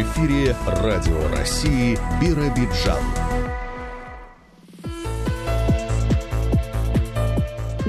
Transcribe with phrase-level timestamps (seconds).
[0.00, 3.29] Эфире Радио России Биробиджан.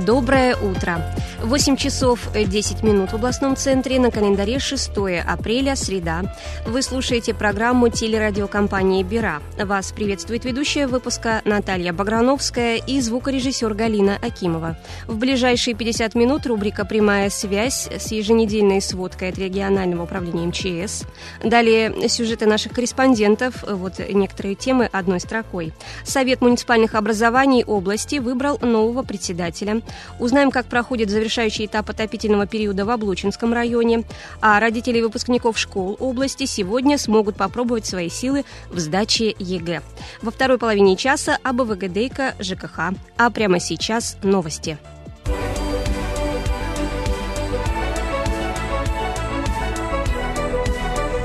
[0.05, 0.99] Доброе утро.
[1.43, 4.91] 8 часов 10 минут в областном центре, на календаре 6
[5.25, 6.35] апреля, среда.
[6.67, 9.41] Вы слушаете программу телерадиокомпании «Бира».
[9.57, 14.77] Вас приветствует ведущая выпуска Наталья Баграновская и звукорежиссер Галина Акимова.
[15.07, 21.03] В ближайшие 50 минут рубрика «Прямая связь» с еженедельной сводкой от регионального управления МЧС.
[21.43, 25.73] Далее сюжеты наших корреспондентов, вот некоторые темы одной строкой.
[26.03, 29.81] Совет муниципальных образований области выбрал нового председателя.
[30.19, 34.03] Узнаем, как проходит завершающий этап отопительного периода в Облучинском районе,
[34.41, 39.81] а родители выпускников школ области сегодня смогут попробовать свои силы в сдаче ЕГЭ.
[40.21, 42.93] Во второй половине часа АБВГДейка ЖКХ.
[43.17, 44.77] А прямо сейчас новости.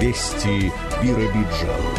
[0.00, 0.70] Вести
[1.02, 1.95] Биробиджан.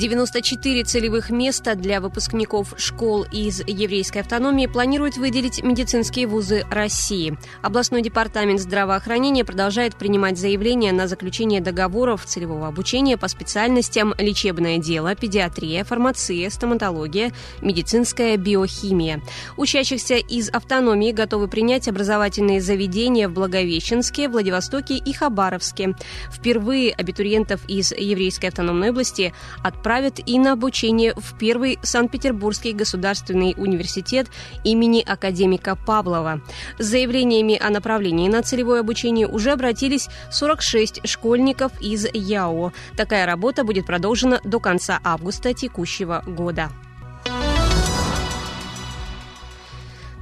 [0.00, 7.36] 94 целевых места для выпускников школ из еврейской автономии планируют выделить медицинские вузы России.
[7.60, 15.14] Областной департамент здравоохранения продолжает принимать заявления на заключение договоров целевого обучения по специальностям лечебное дело,
[15.14, 19.20] педиатрия, фармация, стоматология, медицинская биохимия.
[19.58, 25.94] Учащихся из автономии готовы принять образовательные заведения в Благовещенске, Владивостоке и Хабаровске.
[26.32, 33.54] Впервые абитуриентов из еврейской автономной области отправили отправят и на обучение в первый Санкт-Петербургский государственный
[33.56, 34.28] университет
[34.62, 36.40] имени академика Павлова.
[36.78, 42.72] С заявлениями о направлении на целевое обучение уже обратились 46 школьников из ЯО.
[42.96, 46.70] Такая работа будет продолжена до конца августа текущего года.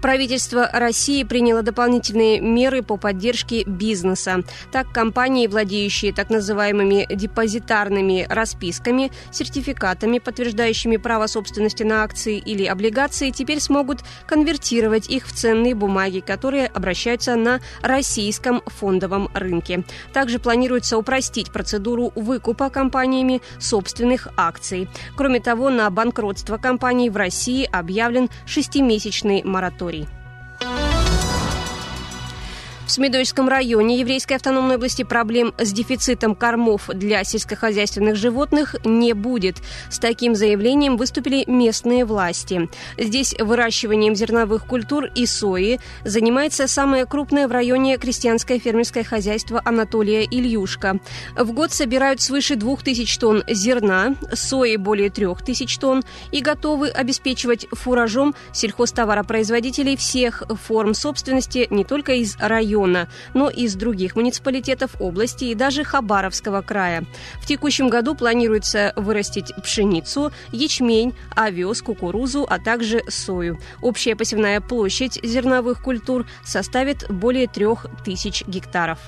[0.09, 4.43] Правительство России приняло дополнительные меры по поддержке бизнеса.
[4.73, 13.29] Так, компании, владеющие так называемыми депозитарными расписками, сертификатами, подтверждающими право собственности на акции или облигации,
[13.29, 19.85] теперь смогут конвертировать их в ценные бумаги, которые обращаются на российском фондовом рынке.
[20.15, 24.89] Также планируется упростить процедуру выкупа компаниями собственных акций.
[25.19, 29.98] Кроме того, на банкротство компаний в России объявлен шестимесячный мораторий.
[32.89, 39.59] В Смедовическом районе Еврейской автономной области проблем с дефицитом кормов для сельскохозяйственных животных не будет.
[39.91, 42.71] С таким заявлением выступили местные власти.
[42.97, 50.25] Здесь выращиванием зерновых культур и сои занимается самое крупное в районе крестьянское фермерское хозяйство Анатолия
[50.25, 50.99] Ильюшка.
[51.37, 58.35] В год собирают свыше 2000 тонн зерна, сои более 3000 тонн и готовы обеспечивать фуражом
[58.55, 65.45] сельхозтоваропроизводителей всех форм собственности не только из района, района, но и из других муниципалитетов области
[65.45, 67.05] и даже Хабаровского края.
[67.41, 73.59] В текущем году планируется вырастить пшеницу, ячмень, овес, кукурузу, а также сою.
[73.83, 78.99] Общая посевная площадь зерновых культур составит более трех тысяч гектаров.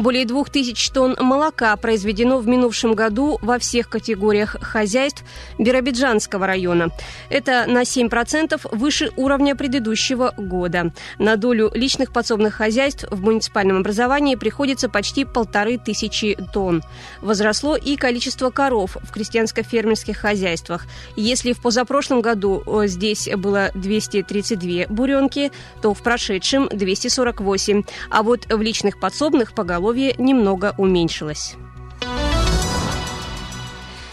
[0.00, 5.22] Более двух тысяч тонн молока произведено в минувшем году во всех категориях хозяйств
[5.58, 6.88] Биробиджанского района.
[7.28, 10.94] Это на 7% выше уровня предыдущего года.
[11.18, 16.82] На долю личных подсобных хозяйств в муниципальном образовании приходится почти полторы тысячи тонн.
[17.20, 20.86] Возросло и количество коров в крестьянско-фермерских хозяйствах.
[21.14, 27.82] Если в позапрошлом году здесь было 232 буренки, то в прошедшем 248.
[28.08, 31.56] А вот в личных подсобных поголовье поголовье немного уменьшилось.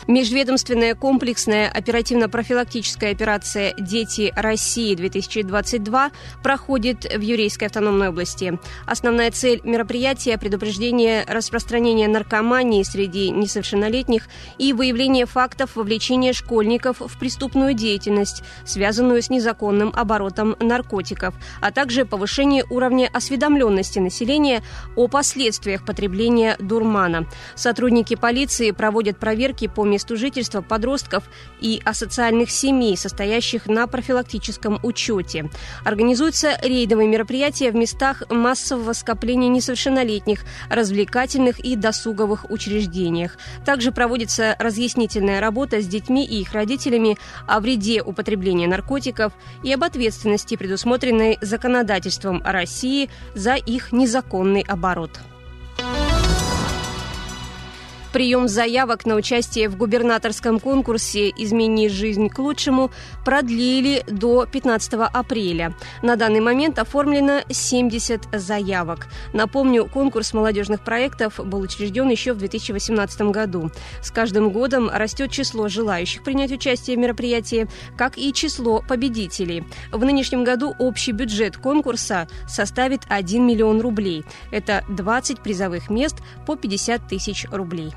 [0.08, 8.58] Межведомственная комплексная оперативно-профилактическая операция «Дети России-2022» проходит в Юрейской автономной области.
[8.86, 17.74] Основная цель мероприятия– предупреждение распространения наркомании среди несовершеннолетних и выявление фактов вовлечения школьников в преступную
[17.74, 24.64] деятельность, связанную с незаконным оборотом наркотиков, а также повышение уровня осведомленности населения
[24.96, 27.28] о последствиях потребления дурмана.
[27.56, 31.24] Сотрудники полиции проводят проверки по месту жительства подростков
[31.60, 35.50] и асоциальных семей, состоящих на профилактическом учете.
[35.84, 43.38] Организуются рейдовые мероприятия в местах массового скопления несовершеннолетних, развлекательных и досуговых учреждениях.
[43.66, 47.18] Также проводится разъяснительная работа с детьми и их родителями
[47.48, 49.34] о вреде употребления наркотиков
[49.64, 55.20] и об ответственности, предусмотренной законодательством России за их незаконный оборот.
[58.18, 62.90] Прием заявок на участие в губернаторском конкурсе «Измени жизнь к лучшему»
[63.24, 65.76] продлили до 15 апреля.
[66.02, 69.06] На данный момент оформлено 70 заявок.
[69.34, 73.70] Напомню, конкурс молодежных проектов был учрежден еще в 2018 году.
[74.02, 79.64] С каждым годом растет число желающих принять участие в мероприятии, как и число победителей.
[79.92, 84.26] В нынешнем году общий бюджет конкурса составит 1 миллион рублей.
[84.50, 86.16] Это 20 призовых мест
[86.48, 87.94] по 50 тысяч рублей.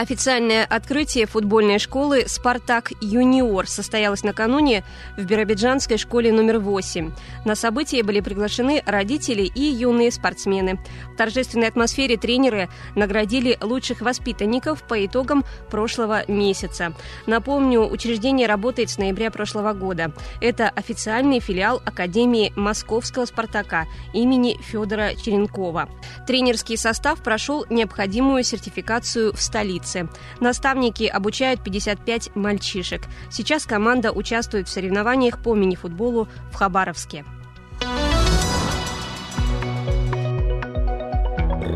[0.00, 4.82] Официальное открытие футбольной школы «Спартак Юниор» состоялось накануне
[5.18, 7.12] в Биробиджанской школе номер 8.
[7.44, 10.80] На событие были приглашены родители и юные спортсмены.
[11.12, 16.94] В торжественной атмосфере тренеры наградили лучших воспитанников по итогам прошлого месяца.
[17.26, 20.14] Напомню, учреждение работает с ноября прошлого года.
[20.40, 25.90] Это официальный филиал Академии Московского «Спартака» имени Федора Черенкова.
[26.26, 30.08] Тренерский состав прошел необходимую сертификацию в столице столице.
[30.40, 33.02] Наставники обучают 55 мальчишек.
[33.30, 37.24] Сейчас команда участвует в соревнованиях по мини-футболу в Хабаровске.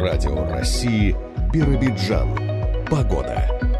[0.00, 1.16] Радио России
[1.52, 2.28] Биробиджан.
[2.90, 3.73] Погода.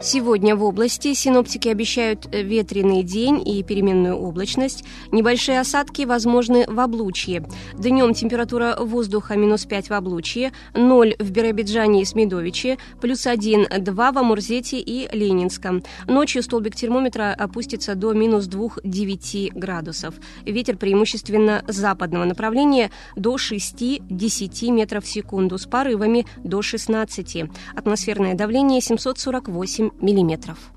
[0.00, 4.84] Сегодня в области синоптики обещают ветреный день и переменную облачность.
[5.10, 7.44] Небольшие осадки возможны в облучье.
[7.76, 14.18] Днем температура воздуха минус 5 в облучье, 0 в Биробиджане и Смедовиче, плюс 1-2 в
[14.18, 15.82] Амурзете и Ленинском.
[16.06, 20.14] Ночью столбик термометра опустится до минус 2-9 градусов.
[20.44, 27.50] Ветер преимущественно западного направления до 6-10 метров в секунду с порывами до 16.
[27.74, 30.72] Атмосферное давление 748 миллиметров.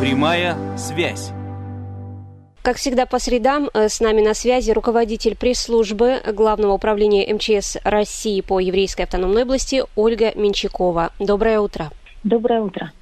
[0.00, 1.32] Прямая связь.
[2.62, 8.40] Как всегда по средам э, с нами на связи руководитель пресс-службы Главного управления МЧС России
[8.40, 11.10] по Еврейской автономной области Ольга Менчакова.
[11.20, 11.90] Доброе утро.
[12.22, 12.92] Доброе утро.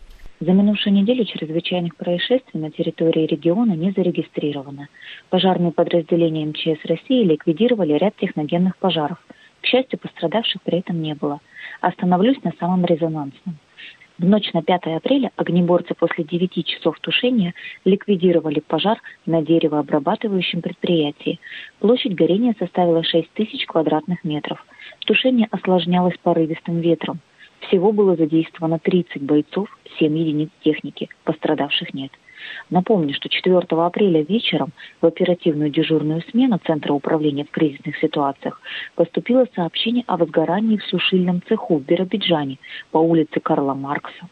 [0.40, 4.88] За минувшую неделю чрезвычайных происшествий на территории региона не зарегистрировано.
[5.30, 9.18] Пожарные подразделения МЧС России ликвидировали ряд техногенных пожаров–
[9.62, 11.40] к счастью, пострадавших при этом не было.
[11.80, 13.56] Остановлюсь на самом резонансном.
[14.18, 17.54] В ночь на 5 апреля огнеборцы после 9 часов тушения
[17.84, 21.40] ликвидировали пожар на деревообрабатывающем предприятии.
[21.80, 24.64] Площадь горения составила 6 тысяч квадратных метров.
[25.06, 27.20] Тушение осложнялось порывистым ветром.
[27.60, 29.68] Всего было задействовано 30 бойцов,
[29.98, 31.08] 7 единиц техники.
[31.24, 32.10] Пострадавших нет.
[32.70, 38.60] Напомню, что 4 апреля вечером в оперативную дежурную смену Центра управления в кризисных ситуациях
[38.94, 42.58] поступило сообщение о возгорании в сушильном цеху в Биробиджане
[42.90, 44.28] по улице Карла Маркса.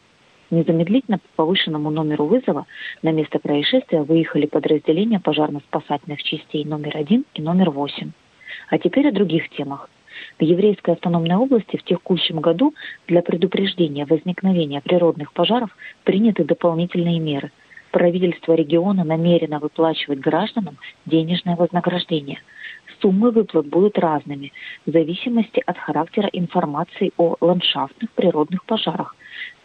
[0.49, 2.65] Незамедлительно по повышенному номеру вызова
[3.01, 8.11] на место происшествия выехали подразделения пожарно-спасательных частей номер один и номер восемь.
[8.69, 9.89] А теперь о других темах.
[10.39, 12.73] В Еврейской автономной области в текущем году
[13.07, 15.69] для предупреждения возникновения природных пожаров
[16.03, 17.51] приняты дополнительные меры–
[17.91, 22.39] правительство региона намерено выплачивать гражданам денежное вознаграждение.
[23.01, 24.53] Суммы выплат будут разными
[24.85, 29.15] в зависимости от характера информации о ландшафтных природных пожарах.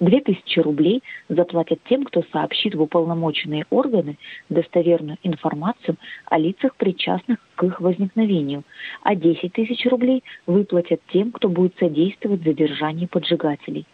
[0.01, 4.17] 2000 рублей заплатят тем, кто сообщит в уполномоченные органы
[4.49, 5.97] достоверную информацию
[6.27, 8.63] о лицах, причастных к их возникновению,
[9.03, 13.87] а 10 тысяч рублей выплатят тем, кто будет содействовать задержанию поджигателей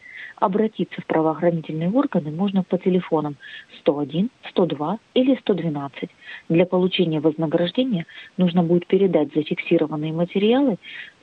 [0.43, 3.37] обратиться в правоохранительные органы можно по телефонам
[3.79, 6.11] 101, 102 или 112.
[6.49, 8.07] Для получения вознаграждения
[8.37, 10.79] нужно будет передать зафиксированные материалы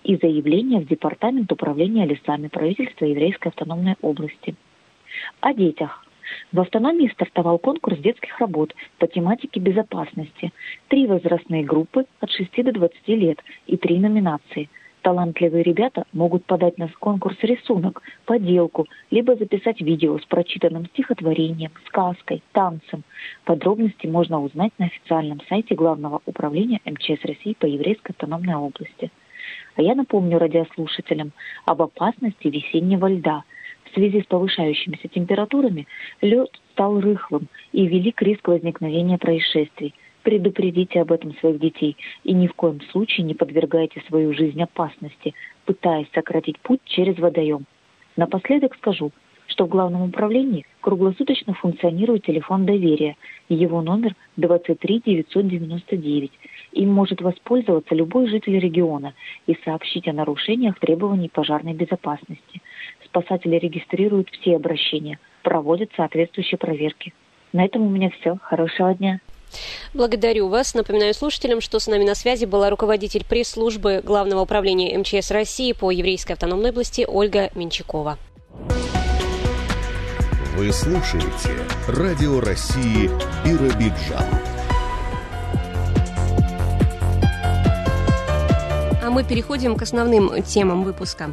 [0.06, 4.56] и заявление в Департамент управления лесами правительства Еврейской автономной области.
[5.42, 6.06] О детях.
[6.54, 10.54] В автономии стартовал конкурс детских работ по тематике безопасности.
[10.88, 14.70] Три возрастные группы от 6 до 20 лет и три номинации–
[15.02, 22.44] Талантливые ребята могут подать на конкурс рисунок, поделку, либо записать видео с прочитанным стихотворением, сказкой,
[22.52, 23.04] танцем.
[23.46, 29.10] Подробности можно узнать на официальном сайте Главного управления МЧС России по Еврейской автономной области.
[29.76, 31.32] А я напомню радиослушателям
[31.66, 33.44] об опасности весеннего льда.
[33.86, 35.88] В связи с повышающимися температурами
[36.22, 42.48] лед стал рыхлым и велик риск возникновения происшествий– Предупредите об этом своих детей и ни
[42.48, 45.34] в коем случае не подвергайте свою жизнь опасности,
[45.66, 47.66] пытаясь сократить путь через водоем.
[48.18, 49.12] Напоследок скажу,
[49.48, 53.16] что в Главном управлении круглосуточно функционирует телефон доверия,
[53.50, 56.32] его номер 23 999.
[56.74, 59.14] Им может воспользоваться любой житель региона
[59.48, 62.62] и сообщить о нарушениях требований пожарной безопасности.
[63.06, 67.14] Спасатели регистрируют все обращения, проводят соответствующие проверки.
[67.54, 68.38] На этом у меня все.
[68.42, 69.20] Хорошего дня.
[69.94, 70.74] Благодарю вас.
[70.74, 75.92] Напоминаю слушателям, что с нами на связи была руководитель пресс-службы Главного управления МЧС России по
[75.92, 78.18] Еврейской автономной области Ольга Менчакова.
[80.56, 81.52] Вы слушаете
[81.88, 83.10] Радио России
[83.46, 84.39] Биробиджан.
[89.10, 91.32] Мы переходим к основным темам выпуска.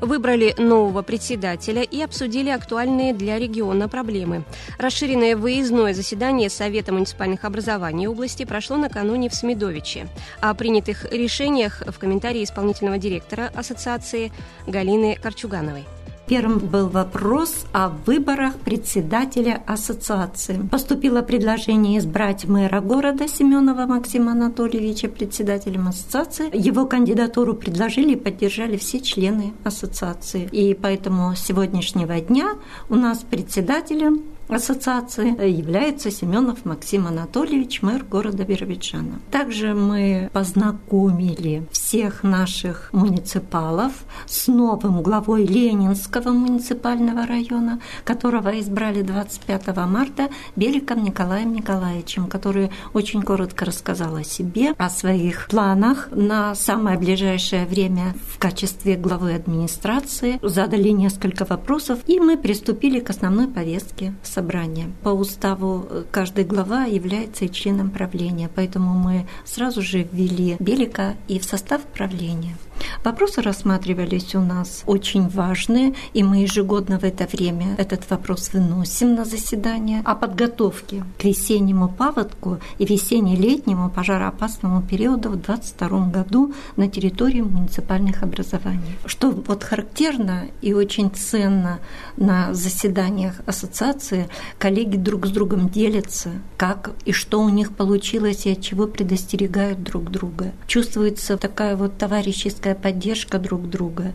[0.00, 4.44] Выбрали нового председателя и обсудили актуальные для региона проблемы.
[4.78, 10.08] Расширенное выездное заседание Совета муниципальных образований области прошло накануне в Смедовиче.
[10.40, 14.32] О принятых решениях в комментарии исполнительного директора ассоциации
[14.66, 15.84] Галины Корчугановой.
[16.28, 20.60] Первым был вопрос о выборах председателя ассоциации.
[20.72, 26.50] Поступило предложение избрать мэра города Семенова Максима Анатольевича председателем ассоциации.
[26.52, 30.48] Его кандидатуру предложили и поддержали все члены ассоциации.
[30.50, 32.54] И поэтому с сегодняшнего дня
[32.88, 39.20] у нас председателем ассоциации является Семенов Максим Анатольевич, мэр города Биробиджана.
[39.30, 43.92] Также мы познакомили всех наших муниципалов
[44.26, 53.22] с новым главой Ленинского муниципального района, которого избрали 25 марта Беликом Николаем Николаевичем, который очень
[53.22, 60.38] коротко рассказал о себе, о своих планах на самое ближайшее время в качестве главы администрации.
[60.42, 64.90] Задали несколько вопросов, и мы приступили к основной повестке собрания.
[65.02, 71.38] По уставу э, каждая глава является членом правления, поэтому мы сразу же ввели Белика и
[71.38, 72.54] в состав правления.
[73.04, 79.14] Вопросы рассматривались у нас очень важные, и мы ежегодно в это время этот вопрос выносим
[79.14, 86.88] на заседание о подготовке к весеннему паводку и весенне-летнему пожароопасному периоду в 2022 году на
[86.88, 88.96] территории муниципальных образований.
[89.04, 91.78] Что вот характерно и очень ценно
[92.16, 94.28] на заседаниях ассоциации,
[94.58, 99.82] коллеги друг с другом делятся, как и что у них получилось и от чего предостерегают
[99.82, 100.52] друг друга.
[100.66, 104.12] Чувствуется такая вот товарищеская психологическая поддержка друг друга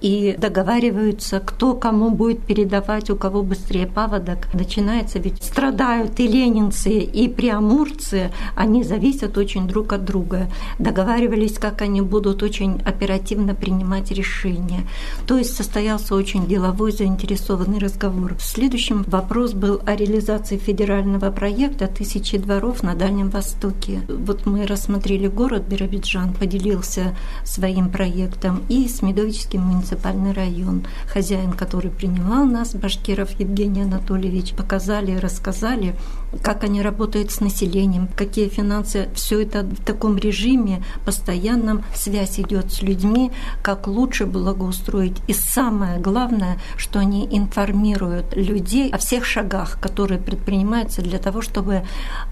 [0.00, 4.48] и договариваются, кто кому будет передавать, у кого быстрее паводок.
[4.54, 10.48] Начинается ведь страдают и ленинцы, и приамурцы, они зависят очень друг от друга.
[10.78, 14.86] Договаривались, как они будут очень оперативно принимать решения.
[15.26, 18.34] То есть состоялся очень деловой, заинтересованный разговор.
[18.40, 24.00] Следующим вопрос был о реализации федерального проекта «Тысячи дворов на Дальнем Востоке».
[24.08, 27.14] Вот мы рассмотрели город Биробиджан, поделился
[27.44, 30.84] своим проектом, и Смедовический муниципальный район.
[31.06, 35.94] Хозяин, который принимал нас, Башкиров Евгений Анатольевич, показали, рассказали,
[36.42, 42.72] как они работают с населением, какие финансы, все это в таком режиме, постоянном связь идет
[42.72, 43.32] с людьми,
[43.62, 45.16] как лучше благоустроить.
[45.26, 51.82] И самое главное, что они информируют людей о всех шагах, которые предпринимаются для того, чтобы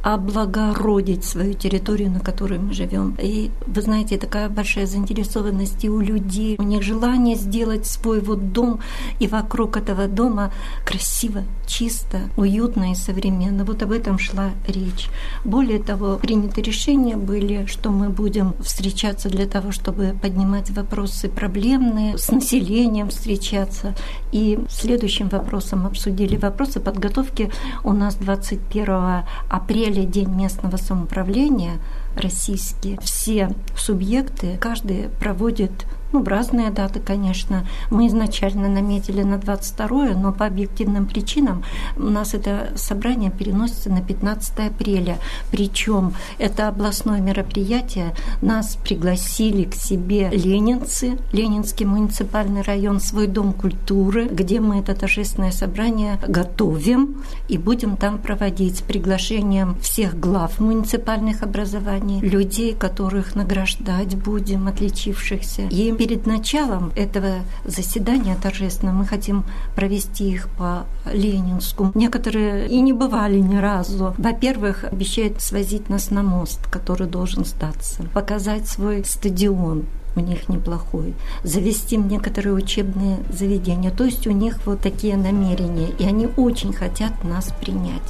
[0.02, 3.16] облагородить свою территорию, на которой мы живем.
[3.20, 8.52] И вы знаете, такая большая заинтересованность и у людей, у них желание сделать свой вот
[8.52, 8.80] дом,
[9.20, 10.52] и вокруг этого дома
[10.84, 13.64] красиво, чисто, уютно и современно.
[13.64, 15.08] Вот об этом шла речь.
[15.44, 22.18] Более того, приняты решения были, что мы будем встречаться для того, чтобы поднимать вопросы проблемные,
[22.18, 23.94] с населением встречаться.
[24.32, 27.50] И следующим вопросом обсудили вопросы подготовки.
[27.84, 31.78] У нас 21 апреля День местного самоуправления
[32.16, 32.98] российские.
[33.00, 37.66] Все субъекты, каждый проводит ну, разные даты, конечно.
[37.90, 41.64] Мы изначально наметили на 22 но по объективным причинам
[41.96, 45.18] у нас это собрание переносится на 15 апреля.
[45.50, 48.14] Причем это областное мероприятие.
[48.42, 55.50] Нас пригласили к себе ленинцы, Ленинский муниципальный район, свой дом культуры, где мы это торжественное
[55.50, 64.16] собрание готовим и будем там проводить с приглашением всех глав муниципальных образований, людей, которых награждать
[64.16, 65.62] будем, отличившихся.
[65.62, 71.90] И перед началом этого заседания торжественного мы хотим провести их по Ленинскому.
[71.94, 74.14] Некоторые и не бывали ни разу.
[74.16, 81.14] Во-первых, обещают свозить нас на мост, который должен сдаться, показать свой стадион, у них неплохой,
[81.42, 83.90] завести некоторые учебные заведения.
[83.90, 88.02] То есть у них вот такие намерения, и они очень хотят нас принять.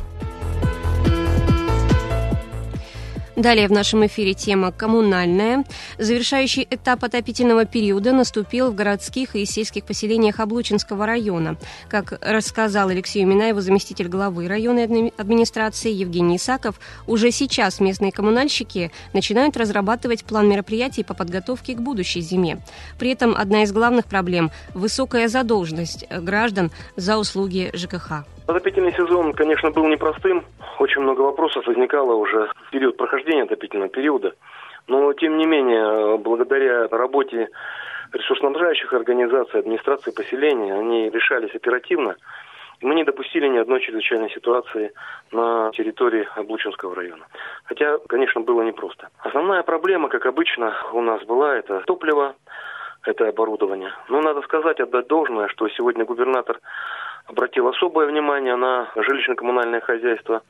[3.38, 5.64] Далее в нашем эфире тема «Коммунальная».
[5.96, 11.56] Завершающий этап отопительного периода наступил в городских и сельских поселениях Облучинского района.
[11.88, 19.56] Как рассказал Алексею Минаеву, заместитель главы районной администрации Евгений Исаков, уже сейчас местные коммунальщики начинают
[19.56, 22.58] разрабатывать план мероприятий по подготовке к будущей зиме.
[22.98, 28.24] При этом одна из главных проблем– высокая задолженность граждан за услуги ЖКХ.
[28.48, 30.42] Отопительный сезон, конечно, был непростым.
[30.78, 34.32] Очень много вопросов возникало уже в период прохождения отопительного периода.
[34.86, 37.50] Но, тем не менее, благодаря работе
[38.10, 42.16] ресурсоснабжающих организаций, администрации поселения, они решались оперативно.
[42.80, 44.92] Мы не допустили ни одной чрезвычайной ситуации
[45.30, 47.26] на территории Облучинского района.
[47.64, 49.10] Хотя, конечно, было непросто.
[49.18, 52.34] Основная проблема, как обычно, у нас была, это топливо,
[53.04, 53.92] это оборудование.
[54.08, 56.60] Но надо сказать, отдать должное, что сегодня губернатор
[57.28, 60.42] обратил особое внимание на жилищно-коммунальное хозяйство.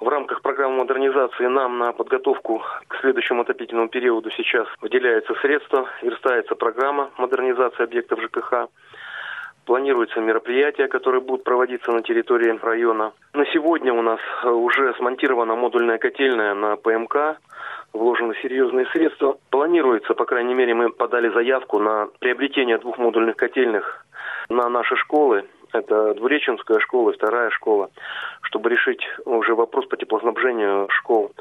[0.00, 6.54] В рамках программы модернизации нам на подготовку к следующему отопительному периоду сейчас выделяются средства, верстается
[6.54, 8.68] программа модернизации объектов ЖКХ.
[9.64, 13.12] Планируются мероприятия, которые будут проводиться на территории района.
[13.32, 17.38] На сегодня у нас уже смонтирована модульная котельная на ПМК,
[17.92, 19.38] вложены серьезные средства.
[19.50, 24.04] Планируется, по крайней мере, мы подали заявку на приобретение двух модульных котельных
[24.48, 27.90] на наши школы это Двуреченская школа и вторая школа,
[28.42, 31.32] чтобы решить уже вопрос по теплоснабжению школ,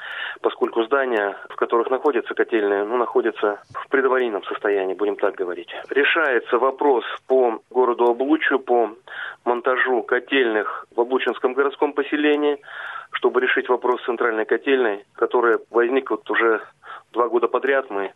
[0.42, 5.70] поскольку здания, в которых находятся котельные, ну, находятся в предаварийном состоянии, будем так говорить.
[5.90, 8.92] Решается вопрос по городу Облучью, по
[9.46, 12.60] монтажу котельных в Облучинском городском поселении,
[13.12, 16.62] чтобы решить вопрос центральной котельной, которая возник вот уже
[17.12, 17.90] два года подряд.
[17.90, 18.14] Мы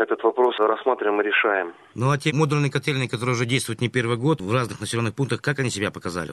[0.00, 1.72] этот вопрос рассматриваем и решаем.
[1.94, 5.42] Ну а те модульные котельные, которые уже действуют не первый год в разных населенных пунктах,
[5.42, 6.32] как они себя показали?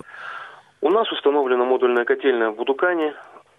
[0.82, 3.14] У нас установлена модульная котельная в Будукане.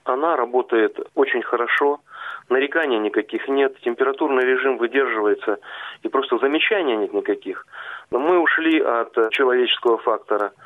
[0.05, 2.01] Она работает очень хорошо.
[2.49, 5.59] Нареканий никаких нет, температурный режим выдерживается,
[6.03, 7.67] и просто замечаний нет никаких.
[8.11, 10.53] Но мы ушли от человеческого фактора–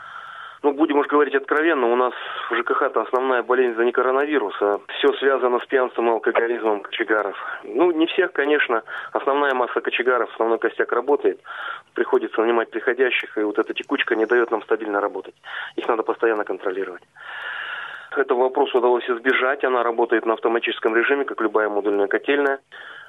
[0.62, 2.12] ну, будем уж говорить откровенно, у нас
[2.50, 7.36] в ЖКХ-то основная болезнь за не коронавирус, а все связано с пьянством и алкоголизмом кочегаров.
[7.64, 8.84] Ну, не всех, конечно.
[9.12, 11.40] Основная масса кочегаров, основной костяк работает.
[11.94, 15.34] Приходится нанимать приходящих, и вот эта текучка не дает нам стабильно работать.
[15.74, 17.02] Их надо постоянно контролировать.
[18.16, 19.64] Этого вопроса удалось избежать.
[19.64, 22.60] Она работает на автоматическом режиме, как любая модульная котельная.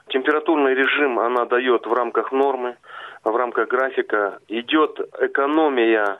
[0.08, 2.78] Температурный режим она дает в рамках нормы,
[3.24, 4.40] в рамках графика.
[4.48, 6.20] Идет экономия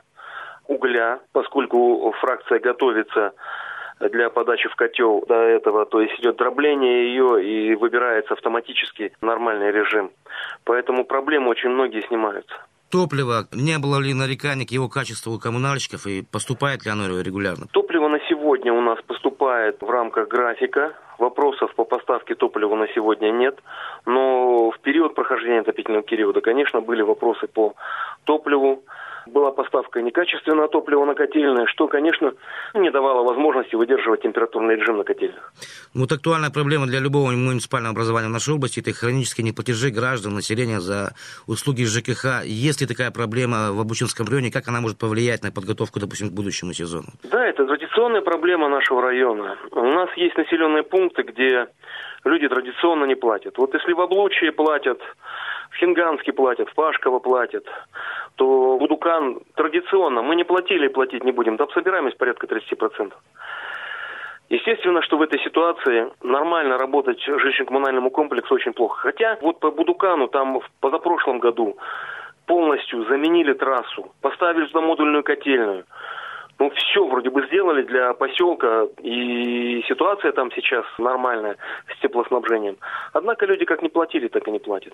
[0.66, 3.32] угля, поскольку фракция готовится
[4.00, 9.70] для подачи в котел до этого, то есть идет дробление ее и выбирается автоматически нормальный
[9.70, 10.10] режим.
[10.64, 12.54] Поэтому проблемы очень многие снимаются.
[12.90, 17.66] Топливо, не было ли нареканий к его качеству у коммунальщиков и поступает ли оно регулярно?
[17.72, 20.92] Топливо на сегодня у нас поступает в рамках графика.
[21.18, 23.58] Вопросов по поставке топлива на сегодня нет.
[24.06, 27.74] Но в период прохождения отопительного периода, конечно, были вопросы по
[28.24, 28.84] топливу
[29.26, 32.32] была поставка некачественного топлива на котельные, что, конечно,
[32.74, 35.52] не давало возможности выдерживать температурный режим на котельных.
[35.94, 40.80] Вот актуальная проблема для любого муниципального образования в нашей области– это хронические неплатежи граждан, населения
[40.80, 41.14] за
[41.46, 42.44] услуги ЖКХ.
[42.44, 46.32] Есть ли такая проблема в Обучинском районе, как она может повлиять на подготовку, допустим, к
[46.32, 47.08] будущему сезону?
[47.24, 49.56] Да, это традиционная проблема нашего района.
[49.70, 51.68] У нас есть населенные пункты, где
[52.24, 53.58] люди традиционно не платят.
[53.58, 55.00] Вот если в Облучье платят,
[55.74, 57.66] в Хинганске платят, в Пашково платят,
[58.36, 61.56] то Будукан традиционно мы не платили и платить не будем.
[61.56, 63.12] Там собираемость порядка 30%.
[64.50, 69.00] Естественно, что в этой ситуации нормально работать жилищно-коммунальному комплексу очень плохо.
[69.00, 71.76] Хотя вот по Будукану там в позапрошлом году
[72.46, 75.84] полностью заменили трассу, поставили туда модульную котельную.
[76.60, 81.56] Ну, все вроде бы сделали для поселка, и ситуация там сейчас нормальная
[81.92, 82.76] с теплоснабжением.
[83.12, 84.92] Однако люди как не платили, так и не платят.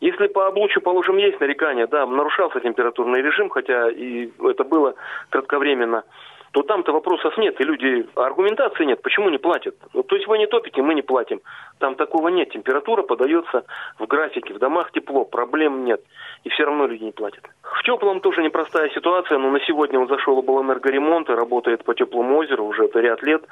[0.00, 4.94] Если по облучу, положим, есть нарекания, да, нарушался температурный режим, хотя и это было
[5.30, 6.04] кратковременно,
[6.52, 9.74] то там-то вопросов нет, и люди, аргументации нет, почему не платят.
[9.92, 11.40] Ну, то есть вы не топите, мы не платим.
[11.78, 13.64] Там такого нет, температура подается
[13.98, 16.00] в графике, в домах тепло, проблем нет,
[16.44, 17.44] и все равно люди не платят.
[17.62, 21.94] В теплом тоже непростая ситуация, но на сегодня он зашел был энергоремонт и работает по
[21.94, 23.44] теплому озеру уже это ряд лет.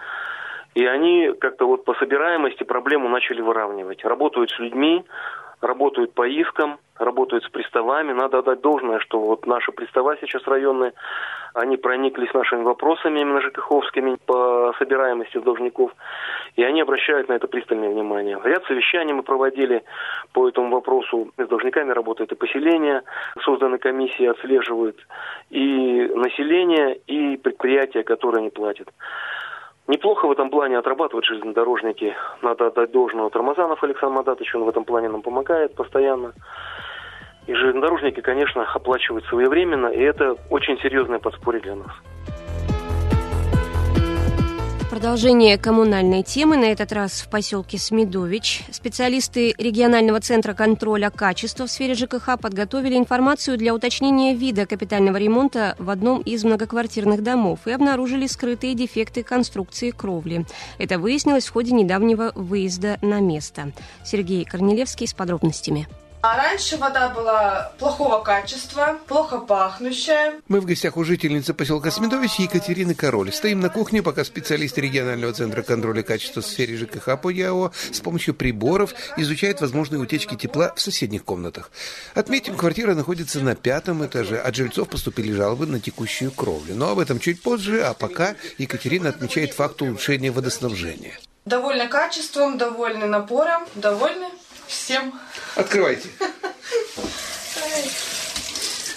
[0.75, 4.05] И они как-то вот по собираемости проблему начали выравнивать.
[4.05, 5.05] Работают с людьми,
[5.61, 8.13] работают по искам, работают с приставами.
[8.13, 10.93] Надо отдать должное, что вот наши пристава сейчас районные,
[11.55, 15.93] они прониклись нашими вопросами именно ЖКХовскими по собираемости должников,
[16.57, 18.39] и они обращают на это пристальное внимание.
[18.45, 19.83] Ряд совещаний мы проводили
[20.33, 21.33] по этому вопросу.
[21.39, 23.03] С должниками работает и поселение,
[23.43, 24.97] созданы комиссии, отслеживают
[25.51, 28.89] и население, и предприятия, которые не платят.
[29.89, 32.15] Неплохо в этом плане отрабатывают железнодорожники.
[32.43, 36.33] Надо отдать должного Тормозанов Александр Мадатович, он в этом плане нам помогает постоянно.
[37.47, 41.93] И железнодорожники, конечно, оплачивают своевременно, и это очень серьезное подспорье для нас.
[44.91, 48.63] Продолжение коммунальной темы, на этот раз в поселке Смедович.
[48.71, 55.75] Специалисты регионального центра контроля качества в сфере ЖКХ подготовили информацию для уточнения вида капитального ремонта
[55.81, 60.47] в одном из многоквартирных домов и обнаружили скрытые дефекты конструкции кровли.
[60.79, 63.73] Это выяснилось в ходе недавнего выезда на место.
[64.05, 65.89] Сергей Корнелевский с подробностями.
[66.23, 70.35] А раньше вода была плохого качества, плохо пахнущая.
[70.49, 73.33] Мы в гостях у жительницы поселка Смедович Екатерины Король.
[73.33, 78.01] Стоим на кухне, пока специалисты регионального центра контроля качества в сфере ЖКХ по ЯО с
[78.01, 81.71] помощью приборов изучают возможные утечки тепла в соседних комнатах.
[82.15, 84.39] Отметим, квартира находится на пятом этаже.
[84.39, 86.75] От жильцов поступили жалобы на текущую кровлю.
[86.75, 91.19] Но об этом чуть позже, а пока Екатерина отмечает факт улучшения водоснабжения.
[91.45, 94.27] Довольны качеством, довольны напором, довольны
[94.67, 95.19] всем.
[95.55, 96.09] Открывайте.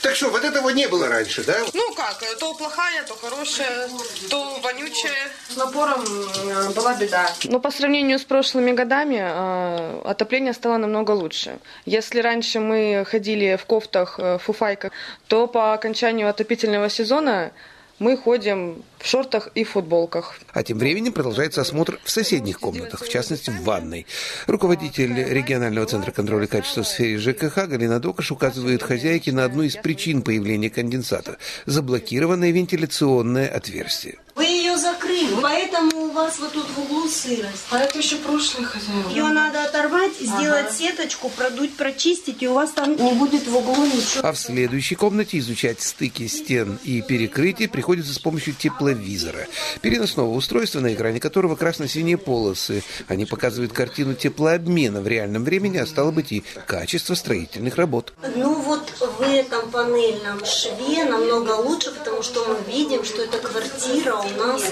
[0.01, 1.58] Так что, вот этого не было раньше, да?
[1.73, 3.89] Ну как, то плохая, то хорошая,
[4.29, 5.29] то вонючая.
[5.49, 7.29] С напором э, была беда.
[7.43, 11.60] Но по сравнению с прошлыми годами э, отопление стало намного лучше.
[11.86, 14.93] Если раньше мы ходили в кофтах, э, фуфайках,
[15.27, 17.51] то по окончанию отопительного сезона
[17.99, 20.39] мы ходим в шортах и футболках.
[20.53, 24.05] А тем временем продолжается осмотр в соседних комнатах, в частности в ванной.
[24.47, 29.75] Руководитель регионального центра контроля качества в сфере ЖКХ Галина Докаш указывает хозяйке на одну из
[29.75, 34.17] причин появления конденсата– заблокированное вентиляционное отверстие.
[34.35, 37.65] Вы ее закрыли, поэтому у вас вот тут в углу сырость.
[37.71, 39.07] А это еще прошлый хозяин.
[39.09, 40.73] Ее надо оторвать, сделать ага.
[40.73, 44.27] сеточку, продуть, прочистить, и у вас там не будет в углу ничего.
[44.27, 49.47] А в следующей комнате изучать стыки стен и перекрытия приходится с помощью тепловизора,
[49.81, 52.83] переносного устройства, на экране которого красно-синие полосы.
[53.07, 58.13] Они показывают картину теплообмена в реальном времени, а стало быть и качество строительных работ.
[58.35, 64.15] Ну вот в этом панельном шве намного лучше, потому что мы видим, что эта квартира
[64.15, 64.63] у нас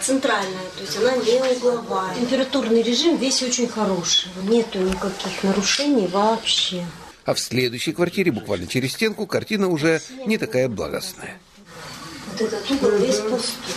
[0.00, 2.14] центральная, то есть она не угловая.
[2.14, 6.84] Температурный режим весь очень хороший, нету никаких нарушений вообще.
[7.24, 11.38] А в следующей квартире, буквально через стенку, картина уже не такая благостная.
[12.32, 13.74] Вот этот угол весь пустой.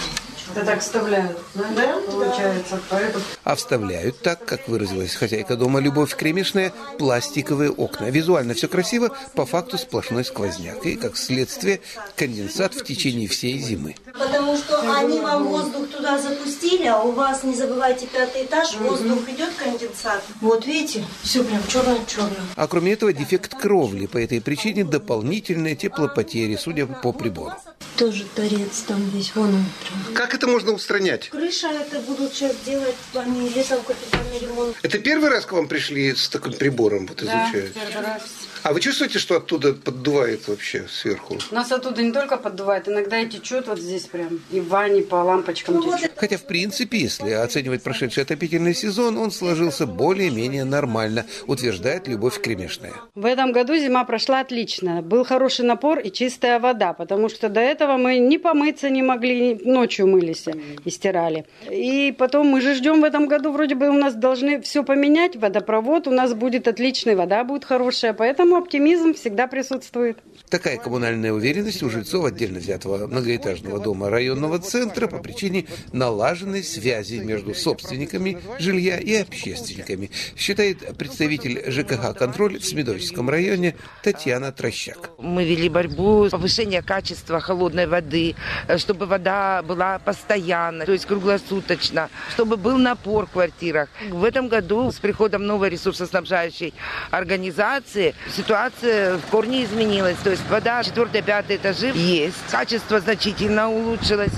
[0.55, 1.97] Это так вставляют, да?
[2.05, 3.23] Получается, поэтому...
[3.43, 8.11] А вставляют так, как выразилась хозяйка дома Любовь Кремешная, пластиковые окна.
[8.11, 10.85] Визуально все красиво, по факту сплошной сквозняк.
[10.85, 11.81] И, как следствие,
[12.15, 13.95] конденсат в течение всей зимы.
[14.13, 19.27] Потому что они вам воздух туда запустили, а у вас, не забывайте, пятый этаж, воздух
[19.29, 20.23] идет конденсат.
[20.39, 22.41] Вот видите, все прям черное-черное.
[22.55, 24.05] А кроме этого, дефект кровли.
[24.05, 27.55] По этой причине дополнительные теплопотери, судя по прибору.
[27.97, 30.15] Тоже торец там весь, вон он прям.
[30.15, 31.29] Как это можно устранять?
[31.29, 34.75] Крыша это будут сейчас делать плане летом капитальный ремонт.
[34.81, 37.23] Это первый раз к вам пришли с таким прибором вот?
[37.23, 38.23] Да, первый раз.
[38.63, 41.37] А вы чувствуете, что оттуда поддувает вообще сверху?
[41.51, 44.39] Нас оттуда не только поддувает, иногда и течет вот здесь прям.
[44.51, 46.13] И в ванне по лампочкам ну, течет.
[46.15, 52.93] Хотя, в принципе, если оценивать прошедший отопительный сезон, он сложился более-менее нормально, утверждает Любовь Кремешная.
[53.15, 55.01] В этом году зима прошла отлично.
[55.01, 59.59] Был хороший напор и чистая вода, потому что до этого мы не помыться не могли,
[59.65, 60.45] ночью мылись
[60.85, 61.45] и стирали.
[61.69, 65.35] И потом мы же ждем в этом году, вроде бы у нас должны все поменять,
[65.35, 70.19] водопровод у нас будет отличный, вода будет хорошая, поэтому Поэтому оптимизм всегда присутствует.
[70.49, 77.15] Такая коммунальная уверенность у жильцов отдельно взятого многоэтажного дома районного центра по причине налаженной связи
[77.15, 85.09] между собственниками жилья и общественниками, считает представитель ЖКХ «Контроль» в Смедовическом районе Татьяна Трощак.
[85.17, 88.35] Мы вели борьбу повышения качества холодной воды,
[88.77, 93.89] чтобы вода была постоянно, то есть круглосуточно, чтобы был напор в квартирах.
[94.11, 96.75] В этом году с приходом новой ресурсоснабжающей
[97.09, 98.13] организации
[98.43, 100.17] ситуация в корне изменилась.
[100.23, 102.35] То есть вода, 4-5 этажи есть.
[102.51, 104.33] Качество значительно улучшилось.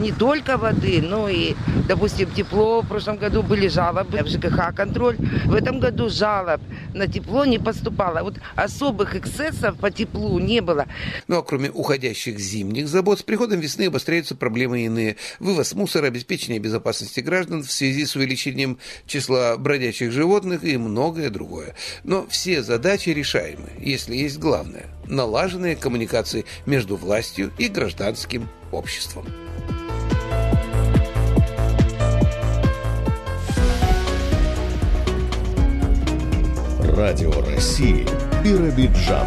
[0.00, 1.54] Не только воды, но и,
[1.86, 2.80] допустим, тепло.
[2.80, 5.16] В прошлом году были жалобы в ЖКХ контроль.
[5.44, 6.60] В этом году жалоб
[6.94, 8.22] на тепло не поступало.
[8.22, 10.86] Вот особых эксцессов по теплу не было.
[11.28, 15.16] Ну а кроме уходящих зимних забот, с приходом весны обостряются проблемы иные.
[15.38, 21.74] Вывоз мусора, обеспечение безопасности граждан в связи с увеличением числа бродячих животных и многое другое.
[22.04, 23.10] Но все задачи
[23.50, 29.26] решаемы, если есть главное– налаженные коммуникации между властью и гражданским обществом.
[36.96, 38.06] Радио России
[38.44, 39.26] Биробиджан.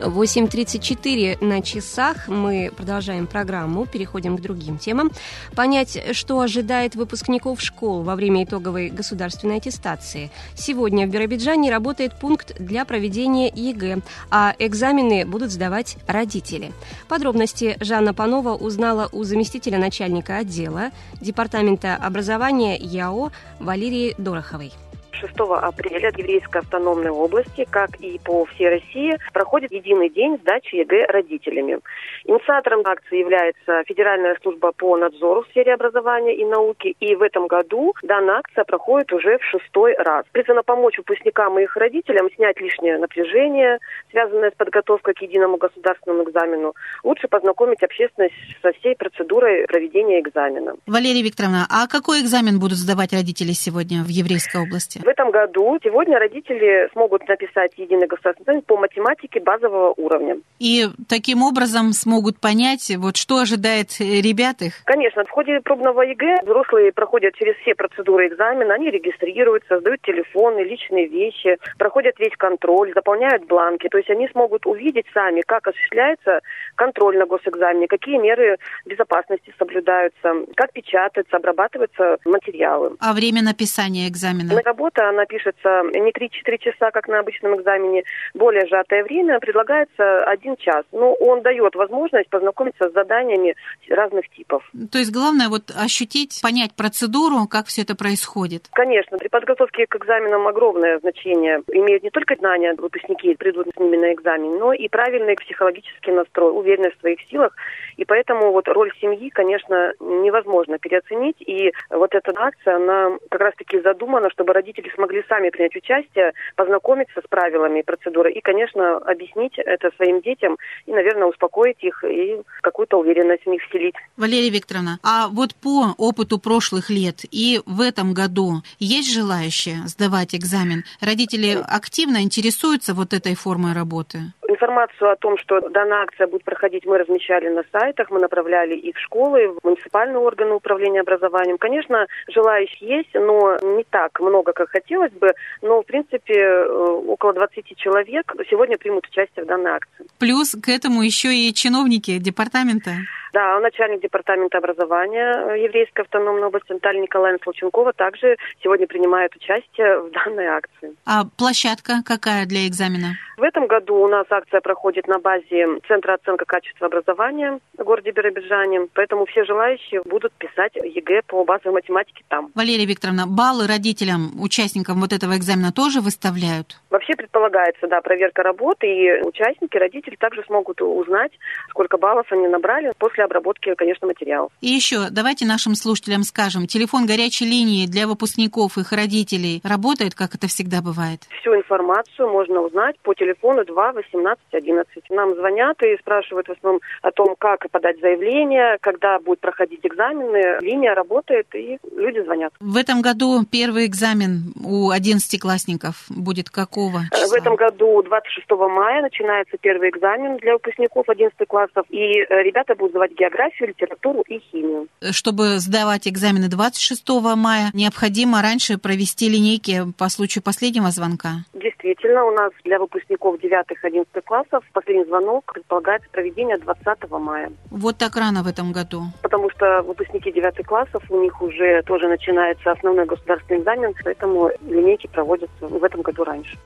[0.00, 2.28] 8.34 на часах.
[2.28, 5.10] Мы продолжаем программу, переходим к другим темам.
[5.54, 10.30] Понять, что ожидает выпускников школ во время итоговой государственной аттестации.
[10.54, 16.72] Сегодня в Биробиджане работает пункт для проведения ЕГЭ, а экзамены будут сдавать родители.
[17.08, 23.30] Подробности Жанна Панова узнала у заместителя начальника отдела Департамента образования ЯО
[23.60, 24.72] Валерии Дороховой.
[25.20, 30.76] 6 апреля в Еврейской автономной области, как и по всей России, проходит единый день сдачи
[30.76, 31.80] ЕГЭ родителями.
[32.24, 36.94] Инициатором акции является Федеральная служба по надзору в сфере образования и науки.
[37.00, 40.24] И в этом году данная акция проходит уже в шестой раз.
[40.32, 43.78] Призвана помочь выпускникам и их родителям снять лишнее напряжение,
[44.10, 46.74] связанное с подготовкой к единому государственному экзамену.
[47.02, 50.76] Лучше познакомить общественность со всей процедурой проведения экзамена.
[50.86, 55.00] Валерия Викторовна, а какой экзамен будут сдавать родители сегодня в Еврейской области?
[55.08, 60.36] В этом году сегодня родители смогут написать единый государственный экзамен по математике базового уровня.
[60.58, 64.74] И таким образом смогут понять, вот что ожидает ребят их?
[64.84, 65.24] Конечно.
[65.24, 71.06] В ходе пробного ЕГЭ взрослые проходят через все процедуры экзамена, они регистрируются, сдают телефоны, личные
[71.06, 73.88] вещи, проходят весь контроль, заполняют бланки.
[73.88, 76.40] То есть они смогут увидеть сами, как осуществляется
[76.74, 82.96] контроль на госэкзамене, какие меры безопасности соблюдаются, как печатаются, обрабатываются материалы.
[83.00, 84.52] А время написания экзамена?
[84.52, 89.38] На работа работа, она пишется не 3-4 часа, как на обычном экзамене, более сжатое время,
[89.40, 90.84] предлагается один час.
[90.92, 93.54] Но ну, он дает возможность познакомиться с заданиями
[93.88, 94.68] разных типов.
[94.90, 98.68] То есть главное вот ощутить, понять процедуру, как все это происходит.
[98.72, 103.96] Конечно, при подготовке к экзаменам огромное значение имеют не только знания выпускники, придут с ними
[103.96, 107.54] на экзамен, но и правильный психологический настрой, уверенность в своих силах.
[107.96, 111.36] И поэтому вот роль семьи, конечно, невозможно переоценить.
[111.40, 116.32] И вот эта акция, она как раз-таки задумана, чтобы родители родители смогли сами принять участие,
[116.56, 122.40] познакомиться с правилами процедуры и, конечно, объяснить это своим детям и, наверное, успокоить их и
[122.62, 123.94] какую-то уверенность в них вселить.
[124.16, 130.34] Валерия Викторовна, а вот по опыту прошлых лет и в этом году есть желающие сдавать
[130.34, 130.84] экзамен?
[131.00, 134.18] Родители активно интересуются вот этой формой работы?
[134.48, 138.92] Информацию о том, что данная акция будет проходить, мы размещали на сайтах, мы направляли и
[138.92, 141.58] в школы, в муниципальные органы управления образованием.
[141.58, 145.32] Конечно, желающие есть, но не так много, как хотелось бы.
[145.62, 146.66] Но, в принципе, э,
[147.08, 150.06] около 20 человек сегодня примут участие в данной акции.
[150.18, 152.92] Плюс к этому еще и чиновники департамента.
[153.32, 160.00] Да, начальник департамента образования э, Еврейской автономной области Наталья Николаевна Солченкова также сегодня принимает участие
[160.00, 160.94] в данной акции.
[161.06, 163.16] А площадка какая для экзамена?
[163.36, 168.10] В этом году у нас акция проходит на базе Центра оценка качества образования в городе
[168.10, 172.50] Биробиджане, поэтому все желающие будут писать ЕГЭ по базовой математике там.
[172.56, 176.80] Валерия Викторовна, баллы родителям, участникам вот этого экзамена тоже выставляют?
[176.90, 181.32] Вообще предполагается, да, проверка работы, и участники, родители также смогут узнать,
[181.70, 184.52] сколько баллов они набрали после после обработки, конечно, материалов.
[184.60, 190.34] И еще давайте нашим слушателям скажем, телефон горячей линии для выпускников их родителей работает, как
[190.34, 191.20] это всегда бывает?
[191.40, 195.10] Всю информацию можно узнать по телефону 2 18 11.
[195.10, 200.58] Нам звонят и спрашивают в основном о том, как подать заявление, когда будет проходить экзамены.
[200.60, 202.52] Линия работает, и люди звонят.
[202.60, 207.28] В этом году первый экзамен у одиннадцатиклассников будет какого числа?
[207.28, 212.74] В этом году 26 мая начинается первый экзамен для выпускников 11 классов, и э, ребята
[212.74, 214.88] будут сдавать географию, литературу и химию.
[215.10, 221.44] Чтобы сдавать экзамены 26 мая, необходимо раньше провести линейки по случаю последнего звонка?
[221.54, 227.52] Действительно, у нас для выпускников 9-11 классов последний звонок предполагается проведение 20 мая.
[227.70, 229.02] Вот так рано в этом году?
[229.22, 235.06] Потому что выпускники 9 классов, у них уже тоже начинается основной государственный экзамен, поэтому линейки
[235.06, 236.58] проводятся в этом году раньше.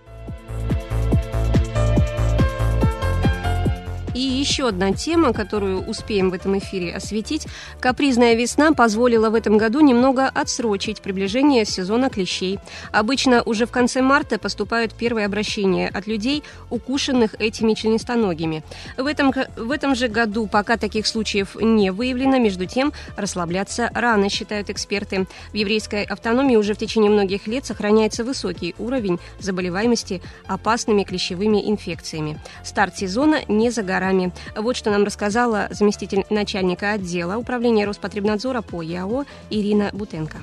[4.14, 7.46] И еще одна тема, которую успеем в этом эфире осветить.
[7.80, 12.58] Капризная весна позволила в этом году немного отсрочить приближение сезона клещей.
[12.92, 18.62] Обычно уже в конце марта поступают первые обращения от людей, укушенных этими членистоногими.
[18.98, 24.28] В этом, в этом же году пока таких случаев не выявлено, между тем расслабляться рано,
[24.28, 25.26] считают эксперты.
[25.52, 32.38] В еврейской автономии уже в течение многих лет сохраняется высокий уровень заболеваемости опасными клещевыми инфекциями.
[32.62, 34.32] Старт сезона не за горами.
[34.56, 40.38] Вот что нам рассказала заместитель начальника отдела управления Роспотребнадзора по ЯО Ирина Бутенко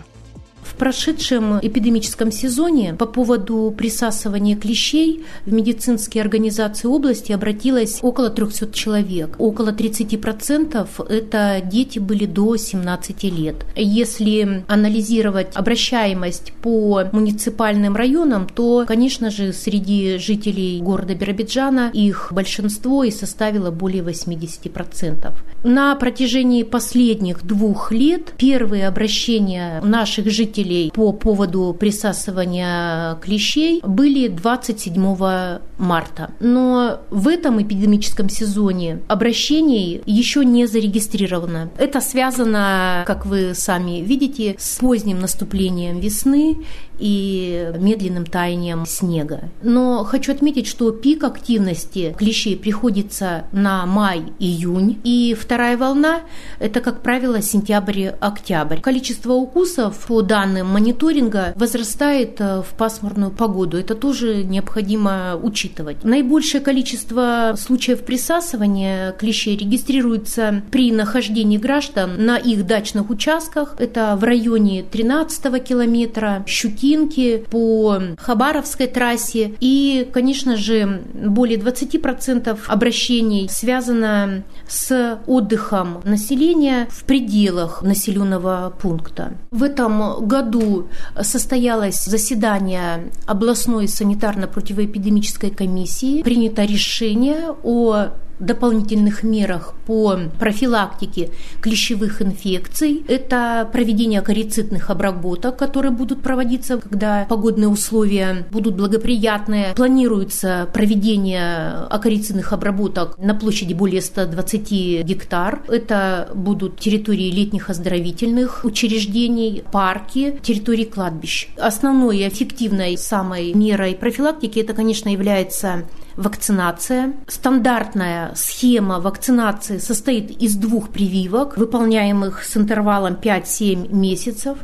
[0.75, 9.35] прошедшем эпидемическом сезоне по поводу присасывания клещей в медицинские организации области обратилось около 300 человек.
[9.37, 13.65] Около 30% это дети были до 17 лет.
[13.75, 23.03] Если анализировать обращаемость по муниципальным районам, то, конечно же, среди жителей города Биробиджана их большинство
[23.03, 25.33] и составило более 80%.
[25.63, 30.58] На протяжении последних двух лет первые обращения наших жителей
[30.93, 36.31] по поводу присасывания клещей были 27 марта.
[36.39, 41.69] Но в этом эпидемическом сезоне обращений еще не зарегистрировано.
[41.77, 46.57] Это связано, как вы сами видите, с поздним наступлением весны
[46.99, 49.49] и медленным таянием снега.
[49.61, 56.21] Но хочу отметить, что пик активности клещей приходится на май-июнь, и вторая волна–
[56.59, 58.81] это, как правило, сентябрь-октябрь.
[58.81, 63.77] Количество укусов, по данным мониторинга, возрастает э, в пасмурную погоду.
[63.77, 66.03] Это тоже необходимо учитывать.
[66.03, 73.75] Наибольшее количество случаев присасывания клещей регистрируется при нахождении граждан на их дачных участках.
[73.79, 79.53] Это в районе 13 километра, Щуки Химки, по Хабаровской трассе.
[79.59, 89.33] И, конечно же, более 20% обращений связано с отдыхом населения в пределах населенного пункта.
[89.51, 90.87] В этом году
[91.21, 96.23] состоялось заседание областной санитарно-противоэпидемической комиссии.
[96.23, 103.03] Принято решение о дополнительных мерах по профилактике клещевых инфекций.
[103.07, 109.73] Это проведение акарицидных обработок, которые будут проводиться, когда погодные условия будут благоприятные.
[109.75, 115.63] Планируется проведение акарицидных обработок на площади более 120 гектар.
[115.67, 121.49] Это будут территории летних оздоровительных учреждений, парки, территории кладбищ.
[121.57, 125.85] Основной эффективной самой мерой профилактики это, конечно, является
[126.19, 127.13] вакцинация.
[127.27, 134.57] Стандартная схема вакцинации состоит из двух прививок, выполняемых с интервалом 5-7 месяцев.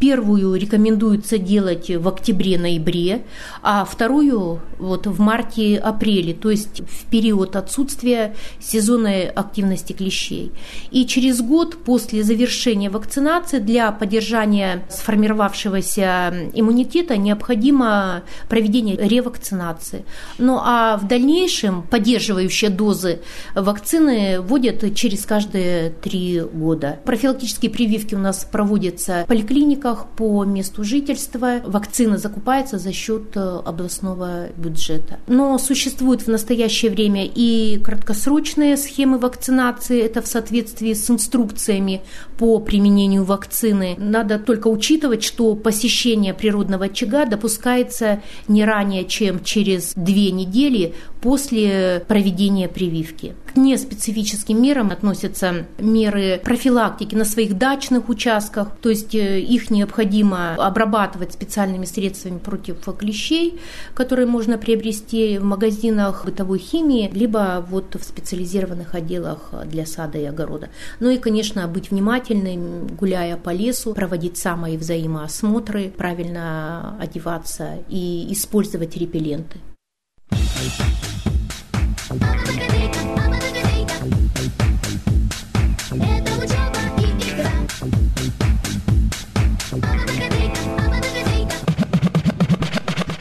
[0.00, 3.22] Первую рекомендуется делать в октябре-ноябре,
[3.62, 10.52] а вторую вот в марте-апреле, то есть в период отсутствия сезонной активности клещей.
[10.90, 20.04] И через год после завершения вакцинации для поддержания сформировавшегося иммунитета необходимо проведение ревакцинации.
[20.38, 23.20] Ну а в дальнейшем поддерживающие дозы
[23.54, 26.98] вакцины вводят через каждые три года.
[27.04, 31.60] Профилактические прививки у нас проводятся в поликлиниках по месту жительства.
[31.64, 35.18] Вакцина закупается за счет э, областного бюджета.
[35.26, 40.00] Но существуют в настоящее время и краткосрочные схемы вакцинации.
[40.00, 42.02] Это в соответствии с инструкциями
[42.38, 43.94] по применению вакцины.
[43.98, 50.75] Надо только учитывать, что посещение природного очага допускается не ранее, чем через две недели
[51.20, 53.34] после проведения прививки.
[53.52, 60.54] К неспецифическим мерам относятся меры профилактики на своих дачных участках, то есть э, их необходимо
[60.54, 63.58] обрабатывать специальными средствами против клещей,
[63.94, 70.24] которые можно приобрести в магазинах бытовой химии, либо вот в специализированных отделах для сада и
[70.24, 70.68] огорода.
[71.00, 78.96] Ну и, конечно, быть внимательным, гуляя по лесу, проводить самые взаимоосмотры, правильно одеваться и использовать
[78.96, 79.58] репелленты.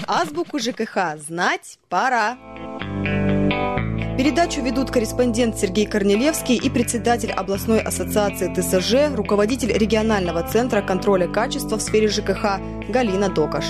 [0.08, 2.38] Азбуку ЖКХ знать пора.
[4.18, 11.78] Передачу ведут корреспондент Сергей Корнелевский и председатель областной ассоциации ТСЖ, руководитель регионального центра контроля качества
[11.78, 13.66] в сфере ЖКХ Галина Докаш.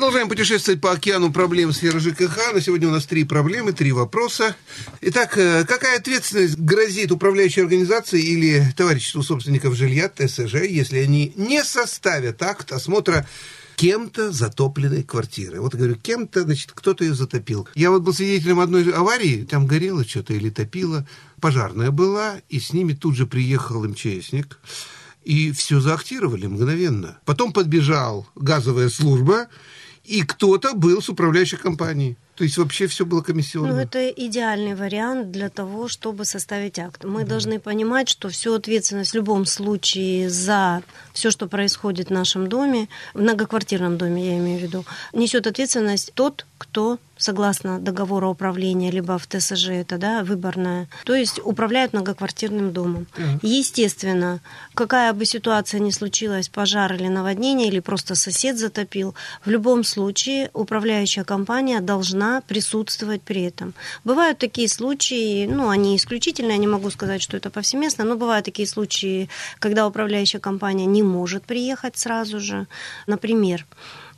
[0.00, 2.54] Продолжаем путешествовать по океану проблем сферы ЖКХ.
[2.54, 4.56] На сегодня у нас три проблемы, три вопроса.
[5.02, 11.62] Итак, э, какая ответственность грозит управляющей организации или товариществу собственников жилья, ТСЖ, если они не
[11.62, 13.28] составят акт осмотра
[13.76, 15.60] кем-то затопленной квартиры.
[15.60, 17.68] Вот говорю, кем-то, значит, кто-то ее затопил.
[17.74, 21.06] Я вот был свидетелем одной аварии, там горело что-то или топило.
[21.42, 24.60] Пожарная была, и с ними тут же приехал МЧСник.
[25.24, 27.18] И все заактировали мгновенно.
[27.26, 29.48] Потом подбежал газовая служба,
[30.04, 32.16] и кто-то был с управляющей компанией.
[32.34, 33.74] То есть вообще все было комиссионно?
[33.74, 37.04] Ну, это идеальный вариант для того, чтобы составить акт.
[37.04, 37.30] Мы да.
[37.30, 40.82] должны понимать, что всю ответственность в любом случае за
[41.12, 46.12] все, что происходит в нашем доме, в многоквартирном доме, я имею в виду, несет ответственность
[46.14, 52.72] тот, кто согласно договору управления, либо в ТСЖ это да, выборная, то есть управляют многоквартирным
[52.72, 53.06] домом.
[53.16, 53.38] Mm.
[53.42, 54.40] Естественно,
[54.74, 60.50] какая бы ситуация ни случилась, пожар или наводнение, или просто сосед затопил, в любом случае
[60.54, 63.74] управляющая компания должна присутствовать при этом.
[64.04, 68.46] Бывают такие случаи, ну, они исключительные, я не могу сказать, что это повсеместно, но бывают
[68.46, 72.66] такие случаи, когда управляющая компания не может приехать сразу же.
[73.06, 73.66] Например,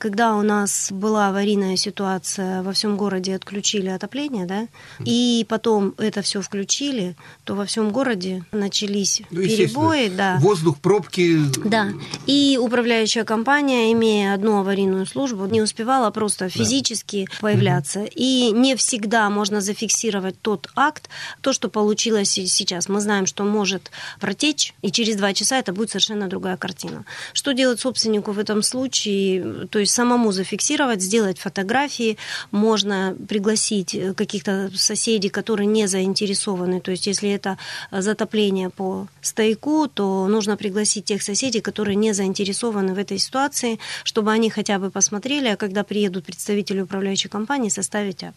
[0.03, 4.67] когда у нас была аварийная ситуация, во всем городе отключили отопление, да,
[5.05, 10.39] и потом это все включили, то во всем городе начались ну, перебои, да.
[10.41, 11.39] Воздух, пробки.
[11.65, 11.91] Да.
[12.27, 17.37] И управляющая компания, имея одну аварийную службу, не успевала просто физически да.
[17.41, 18.01] появляться.
[18.01, 18.09] Угу.
[18.17, 21.11] И не всегда можно зафиксировать тот акт,
[21.43, 22.89] то, что получилось сейчас.
[22.89, 27.05] Мы знаем, что может протечь, и через два часа это будет совершенно другая картина.
[27.35, 29.69] Что делать собственнику в этом случае?
[29.69, 32.16] То есть самому зафиксировать, сделать фотографии,
[32.51, 36.80] можно пригласить э, каких-то соседей, которые не заинтересованы.
[36.80, 37.59] То есть, если это
[37.90, 44.32] затопление по стояку, то нужно пригласить тех соседей, которые не заинтересованы в этой ситуации, чтобы
[44.32, 48.36] они хотя бы посмотрели, а когда приедут представители управляющей компании, составить акт.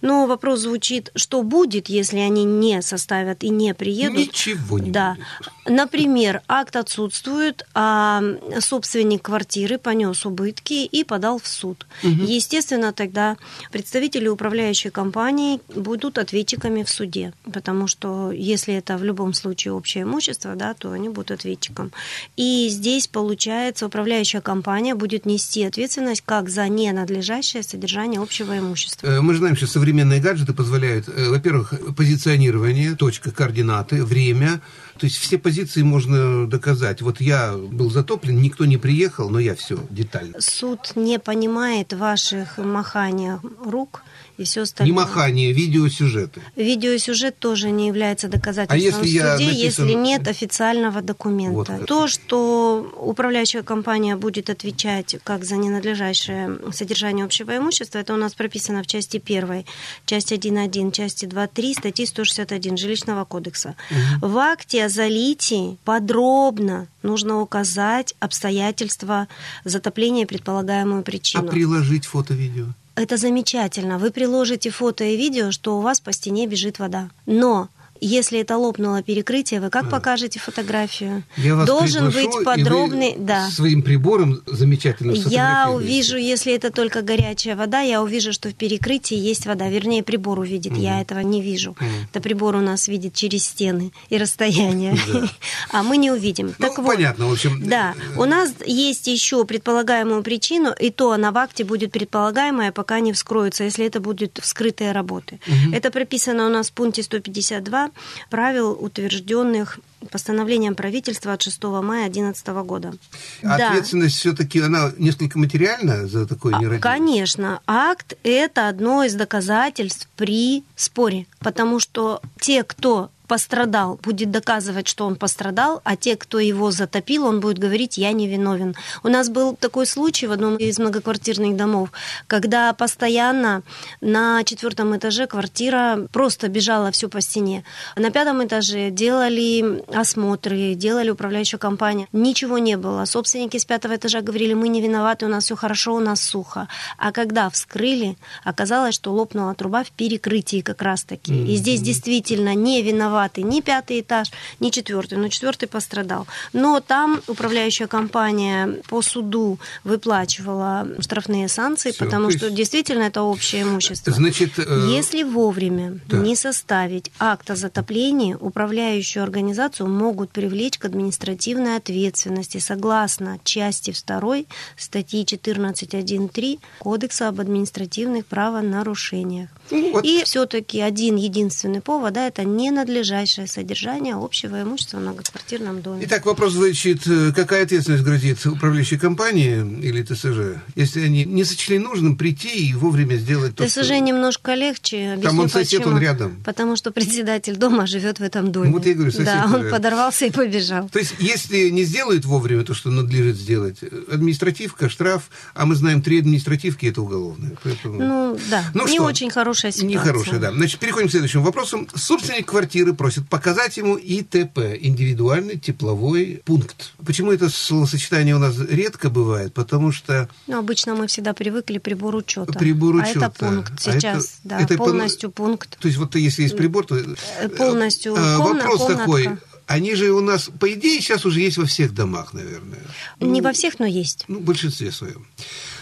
[0.00, 4.18] Но вопрос звучит, что будет, если они не составят и не приедут?
[4.18, 5.14] Ничего не да.
[5.14, 5.26] будет.
[5.68, 8.22] Например, акт отсутствует, а
[8.60, 11.86] собственник квартиры понес убытки и подал в суд.
[12.02, 12.22] Угу.
[12.22, 13.36] Естественно, тогда
[13.70, 20.04] представители управляющей компании будут ответчиками в суде, потому что если это в любом случае общее
[20.04, 21.92] имущество, да, то они будут ответчиком.
[22.36, 29.06] И здесь, получается, управляющая компания будет нести ответственность как за ненадлежащее содержание общего имущества.
[29.06, 34.60] Э, мы же знаем, что современные гаджеты позволяют, э, во-первых, позиционирование, точка, координаты, время,
[34.98, 37.02] то есть все позиции можно доказать.
[37.02, 40.40] Вот я был затоплен, никто не приехал, но я все детально.
[40.40, 43.32] Суд не понимает ваших маханий
[43.64, 44.02] рук
[44.38, 44.92] и все остальное.
[44.92, 46.42] Не махание, видеосюжеты.
[46.56, 49.86] Видеосюжет тоже не является доказательством а если в суде, написан...
[49.86, 51.72] если нет официального документа.
[51.72, 58.16] Вот То, что управляющая компания будет отвечать как за ненадлежащее содержание общего имущества, это у
[58.16, 59.64] нас прописано в части 1,
[60.04, 63.74] часть 1.1, части 2.3 статьи 161 Жилищного кодекса.
[64.20, 64.28] Угу.
[64.28, 69.28] В акте о залитии подробно нужно указать обстоятельства
[69.64, 71.48] затопления и предполагаемую причину.
[71.48, 72.66] А приложить фото-видео?
[72.96, 73.98] Это замечательно.
[73.98, 77.10] Вы приложите фото и видео, что у вас по стене бежит вода.
[77.26, 77.68] Но
[78.00, 79.90] если это лопнуло перекрытие, вы как а.
[79.90, 81.24] покажете фотографию?
[81.36, 83.48] Я вас Должен быть подробный, и вы да.
[83.50, 85.12] Своим прибором замечательно.
[85.12, 89.68] Я увижу, если это только горячая вода, я увижу, что в перекрытии есть вода.
[89.68, 90.72] Вернее, прибор увидит.
[90.72, 90.80] Угу.
[90.80, 91.72] Я этого не вижу.
[91.72, 91.84] Угу.
[92.10, 94.96] Это прибор у нас видит через стены и расстояние,
[95.70, 96.54] а мы не увидим.
[96.58, 97.62] Ну, так понятно, в общем.
[97.68, 103.00] Да, у нас есть еще предполагаемую причину, и то она в акте будет предполагаемая, пока
[103.00, 105.40] не вскроется, если это будет вскрытые работы.
[105.72, 107.85] Это прописано у нас в пункте 152
[108.30, 109.80] правил, утвержденных
[110.10, 112.94] постановлением правительства от 6 мая 2011 года.
[113.42, 114.20] Ответственность да.
[114.20, 116.80] все-таки она несколько материальная за такое а, нерадивое?
[116.80, 117.60] Конечно.
[117.66, 125.06] Акт– это одно из доказательств при споре, потому что те, кто пострадал, будет доказывать, что
[125.06, 128.74] он пострадал, а те, кто его затопил, он будет говорить, я не виновен.
[129.02, 131.90] У нас был такой случай в одном из многоквартирных домов,
[132.26, 133.62] когда постоянно
[134.00, 137.64] на четвертом этаже квартира просто бежала все по стене.
[137.96, 142.08] На пятом этаже делали осмотры, делали управляющая компания.
[142.12, 143.04] Ничего не было.
[143.04, 146.68] Собственники с пятого этажа говорили, мы не виноваты, у нас все хорошо, у нас сухо.
[146.98, 151.32] А когда вскрыли, оказалось, что лопнула труба в перекрытии как раз-таки.
[151.32, 151.46] Mm-hmm.
[151.46, 156.26] И здесь действительно не виноваты виноваты ни пятый этаж, ни четвертый, но четвертый пострадал.
[156.52, 163.62] Но там управляющая компания по суду выплачивала штрафные санкции, Все, потому что действительно это общее
[163.62, 164.12] имущество.
[164.12, 164.86] Значит, э...
[164.88, 166.18] если вовремя да.
[166.18, 174.36] не составить акт о затоплении, управляющую организацию могут привлечь к административной ответственности согласно части 2
[174.76, 179.48] статьи 14.1.3 Кодекса об административных правонарушениях.
[179.70, 180.04] Ну, вот.
[180.04, 186.02] И все-таки один единственный повод, да, это ненадлежащее надлежащее содержание общего имущества в многоквартирном доме.
[186.06, 191.78] Итак, вопрос звучит, э, какая ответственность грозит управляющей компании или ТСЖ, если они не сочли
[191.78, 193.98] нужным прийти и вовремя сделать то, ТСЖ что...
[194.00, 195.12] немножко легче.
[195.12, 195.94] Объясню, Там он сосед, почему.
[195.96, 196.42] он рядом.
[196.44, 198.70] Потому что председатель дома живет в этом доме.
[198.70, 199.70] Вот я говорю, сосед Да, он рядом.
[199.70, 200.88] подорвался и побежал.
[200.88, 203.78] То есть, если не сделают вовремя то, что надлежит сделать,
[204.10, 207.56] административка, штраф, а мы знаем, три административки– это уголовное.
[207.62, 208.02] Поэтому...
[208.02, 209.04] Ну, да, Ну не что?
[209.04, 209.86] очень хорошая ситуация.
[209.88, 210.52] Нехорошая, да.
[210.52, 211.86] Значит, переходим к следующему вопросу.
[211.94, 216.92] Собственник квартиры просит показать ему ИТП, индивидуальный тепловой пункт.
[217.04, 219.54] Почему это словосочетание у нас редко бывает?
[219.54, 222.52] Потому что Ну, обычно мы всегда привыкли прибор учета.
[222.52, 223.30] Прибор А это учета.
[223.30, 225.78] пункт А сейчас, это- да, это полностью пункт.
[225.78, 226.96] То есть вот если есть прибор, то...
[226.96, 228.98] Э, Полностью Э, комна- Вопрос комнатка.
[229.04, 229.28] такой.
[229.66, 232.78] Они же у нас, по идее, сейчас уже есть во всех домах, наверное.
[233.20, 234.24] Не во всех, но есть.
[234.28, 235.26] Ну, в большинстве своем.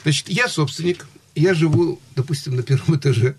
[0.04, 3.36] Значит, я собственник, я живу, допустим, на первом этаже,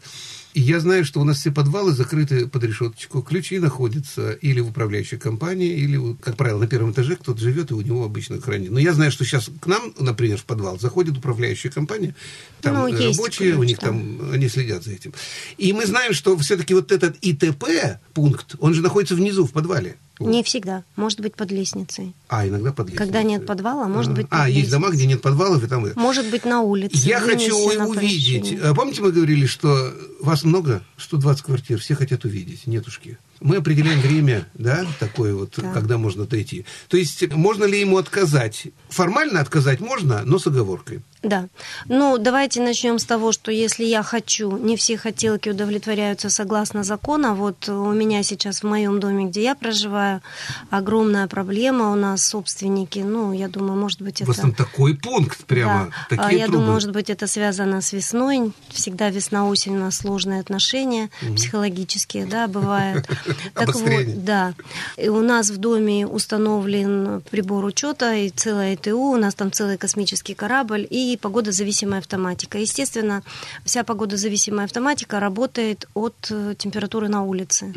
[0.56, 3.22] и я знаю, что у нас все подвалы закрыты под решеточку.
[3.22, 7.74] Ключи находятся или в управляющей компании, или, как правило, на первом этаже кто-то живет, и
[7.74, 8.72] у него обычно хранит.
[8.72, 12.16] Но я знаю, что сейчас к нам, например, в подвал заходит управляющая компания,
[12.62, 13.88] там Ну, э, рабочие, у них да.
[13.88, 15.14] там, они следят за этим.
[15.58, 19.98] И мы знаем, что все-таки вот этот ИТП пункт, он же находится внизу, в подвале.
[20.20, 20.84] Не всегда.
[20.96, 22.14] Может быть, под лестницей.
[22.30, 23.06] А, иногда под лестницей.
[23.06, 24.80] Когда нет подвала, может быть, под А, есть лестницей.
[24.80, 25.86] дома, где нет подвалов, и там...
[25.96, 26.96] Может быть, на улице.
[27.08, 28.60] Я хочу увидеть.
[28.62, 33.18] А Помните, мы говорили, что вас много, 120 квартир, все хотят увидеть, нетушки.
[33.42, 35.72] Мы определяем время, да, такое вот, Да.
[35.74, 36.66] когда можно отойти.
[36.88, 38.68] То есть, можно ли ему отказать?
[38.90, 41.02] Формально отказать можно, но с оговоркой.
[41.26, 41.48] Да.
[41.88, 47.34] Ну, давайте начнем с того, что если я хочу, не все хотелки удовлетворяются согласно закону.
[47.34, 50.22] Вот у меня сейчас в моем доме, где я проживаю,
[50.70, 51.92] огромная проблема.
[51.92, 54.42] У нас собственники, ну, я думаю, может быть, У вас это...
[54.48, 56.16] там такой пункт прямо, Да.
[56.18, 56.60] А, такие Я трубы.
[56.60, 58.52] думаю, может быть, это связано с весной.
[58.70, 61.36] Всегда весна-осень у нас сложные отношения Мгм.
[61.36, 63.08] психологические, да, бывают.
[63.56, 64.54] Так вот, да.
[64.98, 69.78] И у нас в доме установлен прибор учета и целая ТУ, у нас там целый
[69.78, 72.58] космический корабль и погодозависимая автоматика.
[72.58, 73.24] Естественно,
[73.64, 77.74] вся погодозависимая автоматика работает от э, температуры на улице.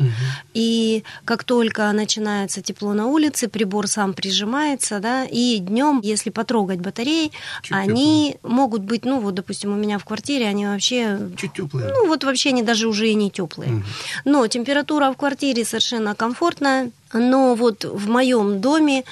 [0.53, 6.79] И как только начинается тепло на улице, прибор сам прижимается, да, и днем, если потрогать
[6.79, 7.31] батареи,
[7.69, 11.19] они могут быть, ну вот, допустим, у меня в квартире, они вообще...
[11.37, 11.89] Чуть теплые.
[11.89, 13.83] Ну вот вообще они даже уже и не теплые.
[14.25, 16.91] Но температура в квартире совершенно комфортная.
[17.13, 19.03] Но вот в моем доме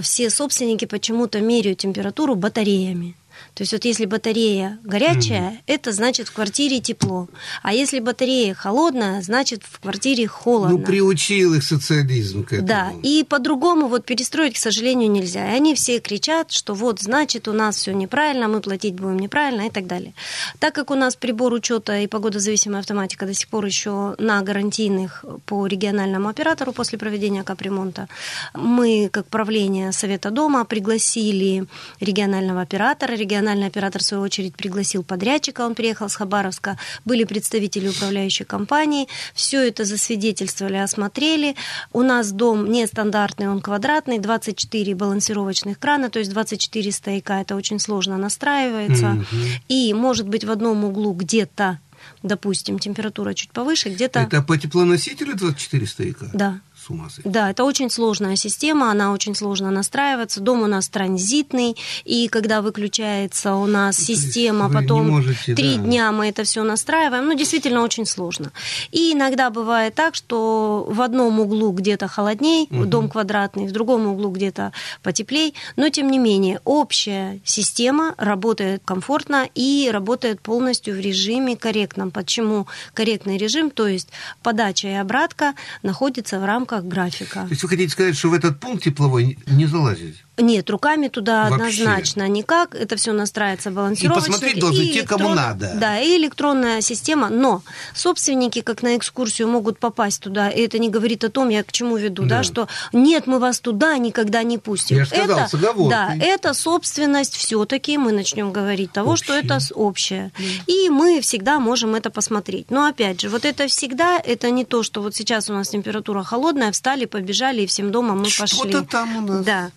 [0.00, 3.16] все собственники почему-то меряют температуру батареями.
[3.54, 5.58] То есть вот если батарея горячая, Мгм.
[5.66, 7.28] это значит в квартире тепло.
[7.62, 10.76] А если батарея холодная, значит в квартире холодно.
[10.78, 12.68] Ну, приучил их социализм к этому.
[12.68, 15.52] Да, и по-другому вот перестроить, к сожалению, нельзя.
[15.52, 19.66] И они все кричат, что вот, значит, у нас все неправильно, мы платить будем неправильно
[19.66, 20.12] и так далее.
[20.58, 25.24] Так как у нас прибор учета и погодозависимая автоматика до сих пор еще на гарантийных
[25.46, 28.08] по региональному оператору после проведения капремонта,
[28.54, 31.66] мы, как правление Совета дома, пригласили
[32.00, 33.14] регионального оператора.
[33.26, 36.78] Региональный оператор, в свою очередь, пригласил подрядчика, он приехал с Хабаровска.
[37.04, 39.08] Были представители управляющей компании.
[39.34, 41.56] Все это засвидетельствовали, осмотрели.
[41.92, 47.80] У нас дом нестандартный, он квадратный, 24 балансировочных крана, то есть 24 стояка, это очень
[47.80, 49.08] сложно настраивается.
[49.08, 49.26] Мгм.
[49.66, 51.80] И может быть в одном углу где-то,
[52.22, 54.20] допустим, температура чуть повыше, где-то...
[54.20, 56.30] Это по теплоносителю 24 стояка?
[56.32, 56.60] Да.
[56.86, 57.28] С ума сойти.
[57.28, 60.40] Да, это очень сложная система, она очень сложно настраивается.
[60.40, 65.82] Дом у нас транзитный, и когда выключается у нас система, потом можете, три да.
[65.82, 68.52] дня мы это все настраиваем, ну, действительно очень сложно.
[68.92, 72.88] И иногда бывает так, что в одном углу где-то холодней, Мгм.
[72.88, 74.72] дом квадратный, в другом углу где-то
[75.02, 82.10] потеплей, но тем не менее общая система работает комфортно и работает полностью в режиме корректном.
[82.10, 83.70] Почему корректный режим?
[83.70, 84.08] То есть
[84.42, 87.42] подача и обратка находится в рамках графика.
[87.42, 90.25] То есть вы хотите сказать, что в этот пункт тепловой не залазить?
[90.38, 91.54] Нет, руками туда Вообще.
[91.54, 92.74] однозначно никак.
[92.74, 94.28] Это все настраивается балансировочно.
[94.28, 95.72] И посмотреть должны те, кому надо.
[95.76, 97.30] Да, и электронная система.
[97.30, 97.62] Но
[97.94, 100.50] собственники, как на экскурсию, могут попасть туда.
[100.50, 102.42] И это не говорит о том, я к чему веду, да, Да.
[102.42, 104.98] что нет, мы вас туда никогда не пустим.
[104.98, 105.88] Я же сказал, это, с.
[105.88, 110.32] Да, это собственность все-таки, мы начнем говорить того, что это общее.
[110.66, 112.70] И мы всегда можем это посмотреть.
[112.70, 116.22] Но опять же, вот это всегда, это не то, что вот сейчас у нас температура
[116.22, 118.46] холодная, встали, побежали, и всем дома мы пошли.
[118.46, 119.44] Что-то там у нас.
[119.44, 119.70] Да.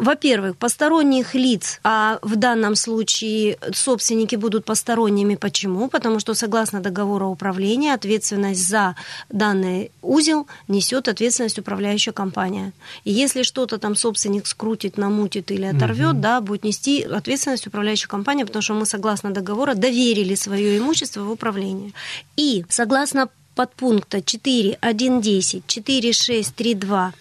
[0.00, 5.34] Во-первых, посторонних лиц, а в данном случае собственники будут посторонними.
[5.34, 5.88] Почему?
[5.88, 8.96] Потому что согласно договору управления ответственность за
[9.28, 12.72] данный узел несет ответственность управляющая компания.
[13.04, 16.20] И если что-то там собственник скрутит, намутит или оторвет, Мгм.
[16.20, 21.30] да, будет нести ответственность управляющая компания, потому что мы согласно договора доверили свое имущество в
[21.30, 21.92] управление.
[22.36, 23.28] И согласно
[23.60, 27.12] подпункта 4.1.10, 4.6.3.2,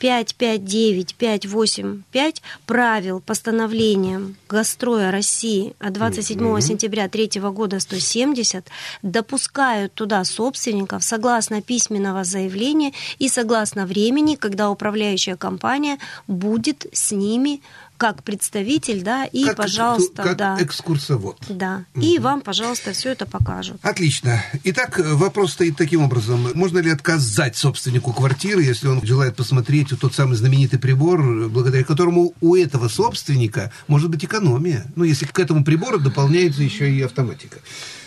[0.00, 2.36] 5.5.9, 5.8.5
[2.66, 6.60] правил постановлением Гастроя России от 27 mm-hmm.
[6.60, 8.68] сентября 3 года 170
[9.02, 17.60] допускают туда собственников согласно письменного заявления и согласно времени, когда управляющая компания будет с ними
[17.98, 20.56] как представитель, да, и, как, пожалуйста, как да.
[20.60, 21.36] экскурсовод.
[21.48, 21.84] Да.
[21.94, 22.04] Угу.
[22.04, 23.78] И вам, пожалуйста, все это покажут.
[23.82, 24.42] Отлично.
[24.64, 26.48] Итак, вопрос стоит таким образом.
[26.54, 32.34] Можно ли отказать собственнику квартиры, если он желает посмотреть тот самый знаменитый прибор, благодаря которому
[32.40, 34.86] у этого собственника может быть экономия?
[34.94, 37.58] Ну, если к этому прибору дополняется еще и автоматика.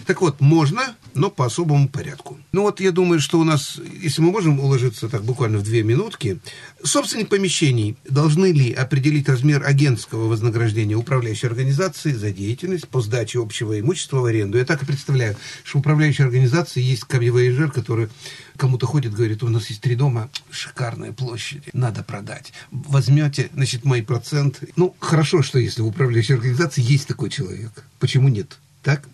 [0.05, 2.38] Так вот, можно, но по особому порядку.
[2.51, 5.84] Ну вот я думаю, что у нас, если мы можем уложиться так буквально в две
[5.84, 6.39] минутки,
[6.84, 13.80] собственник помещений должны ли определить размер агентского вознаграждения управляющей организации за деятельность по сдаче общего
[13.80, 14.57] имущества в аренду?
[14.57, 18.09] Я так и представляю, что управляющей организации есть камевояжер, который
[18.57, 22.53] кому-то ходит, говорит, у нас есть три дома, шикарные площади, надо продать.
[22.72, 24.59] Возьмете, значит, мой процент.
[24.76, 27.84] Ну, хорошо, что если в управляющей организации есть такой человек.
[27.99, 28.59] Почему нет?
[28.84, 29.07] Так?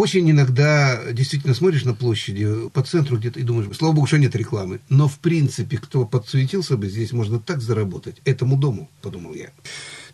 [0.00, 4.34] Очень иногда действительно смотришь на площади по центру где-то и думаешь, слава богу, что нет
[4.34, 4.80] рекламы.
[4.88, 8.16] Но в принципе, кто подсуетился бы, здесь можно так заработать.
[8.24, 9.50] Этому дому, подумал я.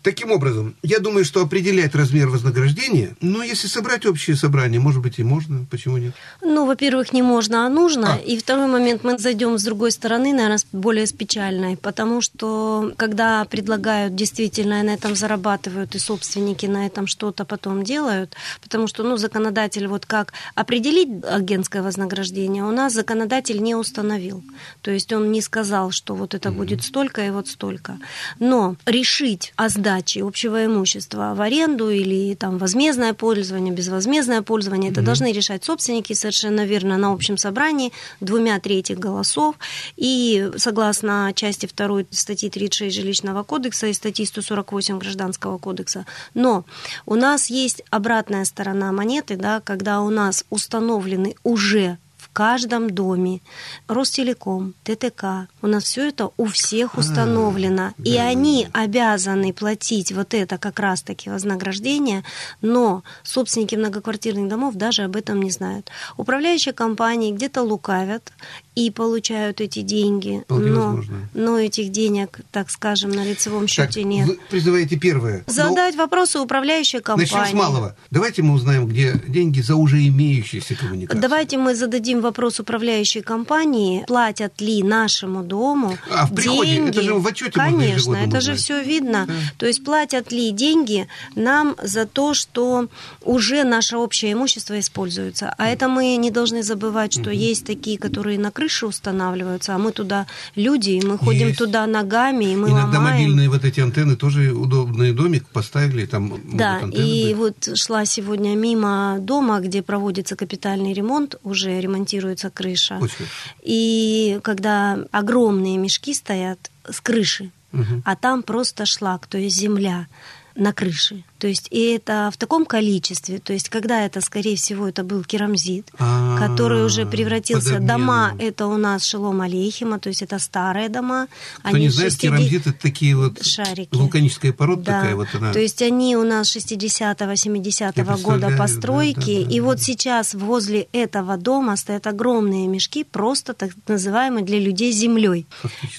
[0.07, 5.19] Таким образом, я думаю, что определять размер вознаграждения, ну, если собрать общее собрание, может быть,
[5.19, 6.13] и можно, почему нет?
[6.41, 8.13] Ну, во-первых, не можно, а нужно.
[8.13, 8.15] А.
[8.15, 13.43] И второй момент, мы зайдем с другой стороны, наверное, более с печальной, потому что, когда
[13.43, 19.17] предлагают, действительно, на этом зарабатывают, и собственники на этом что-то потом делают, потому что, ну,
[19.17, 24.41] законодатель, вот как определить агентское вознаграждение, у нас законодатель не установил.
[24.81, 26.53] То есть он не сказал, что вот это mm-hmm.
[26.53, 27.99] будет столько и вот столько.
[28.39, 29.67] Но решить о
[29.97, 35.05] сдачи общего имущества в аренду или там возмездное пользование, безвозмездное пользование, это mm-hmm.
[35.05, 39.55] должны решать собственники совершенно верно на общем собрании двумя третьих голосов.
[39.95, 46.05] И согласно части 2 статьи 36 Жилищного кодекса и статьи 148 Гражданского кодекса.
[46.33, 46.65] Но
[47.05, 51.97] у нас есть обратная сторона монеты, да, когда у нас установлены уже
[52.37, 53.41] каждом доме.
[53.87, 55.47] Ростелеком, ТТК.
[55.63, 57.93] У нас все это у всех а, установлено.
[57.97, 58.83] А, и да, они да.
[58.83, 62.23] обязаны платить вот это как раз-таки вознаграждение,
[62.61, 65.89] но собственники многоквартирных домов даже об этом не знают.
[66.15, 68.31] Управляющие компании где-то лукавят
[68.75, 71.01] и получают эти деньги, но,
[71.33, 74.27] но этих денег, так скажем, на лицевом счете так, нет.
[74.27, 75.43] Вы призываете первое.
[75.47, 76.03] Задать но...
[76.03, 77.31] вопросы управляющей компании.
[77.33, 77.97] Начнем с малого.
[78.11, 81.19] Давайте мы узнаем, где деньги за уже имеющиеся коммуникации.
[81.19, 86.89] Давайте мы зададим вопрос управляющей компании, платят ли нашему дому а, в приходе, деньги.
[86.89, 89.25] Это же в отчете Конечно, это же все видно.
[89.27, 89.33] Да.
[89.57, 92.87] То есть платят ли деньги нам за то, что
[93.23, 95.53] уже наше общее имущество используется.
[95.57, 97.49] А это мы не должны забывать, что угу.
[97.49, 100.25] есть такие, которые на крыше устанавливаются, а мы туда
[100.55, 101.59] люди, и мы ходим есть.
[101.59, 103.03] туда ногами, и мы Иногда ломаем.
[103.03, 107.37] мобильные вот эти антенны тоже удобный домик поставили, там Да, и быть.
[107.37, 112.16] вот шла сегодня мимо дома, где проводится капитальный ремонт, уже ремонтируется
[112.49, 112.97] крыша.
[112.99, 113.25] Очень.
[113.61, 116.59] И когда огромные мешки стоят
[116.89, 118.01] с крыши, угу.
[118.05, 120.07] а там просто шлак, то есть земля
[120.55, 121.23] на крыше.
[121.37, 125.23] То есть и это в таком количестве, то есть когда это, скорее всего, это был
[125.23, 130.89] керамзит, А-а-а, который уже превратился, дома это у нас Шелом Алейхима, то есть это старые
[130.89, 131.27] дома.
[131.59, 132.21] Кто они не знает, 60...
[132.21, 133.95] керамзит это такие вот шарики.
[133.95, 135.01] вулканическая порода да.
[135.01, 135.53] такая вот она.
[135.53, 140.33] То есть они у нас 60-го, 70-го года постройки, да, да, да, и вот сейчас
[140.33, 145.45] возле этого дома стоят огромные мешки, просто так называемые для людей землей.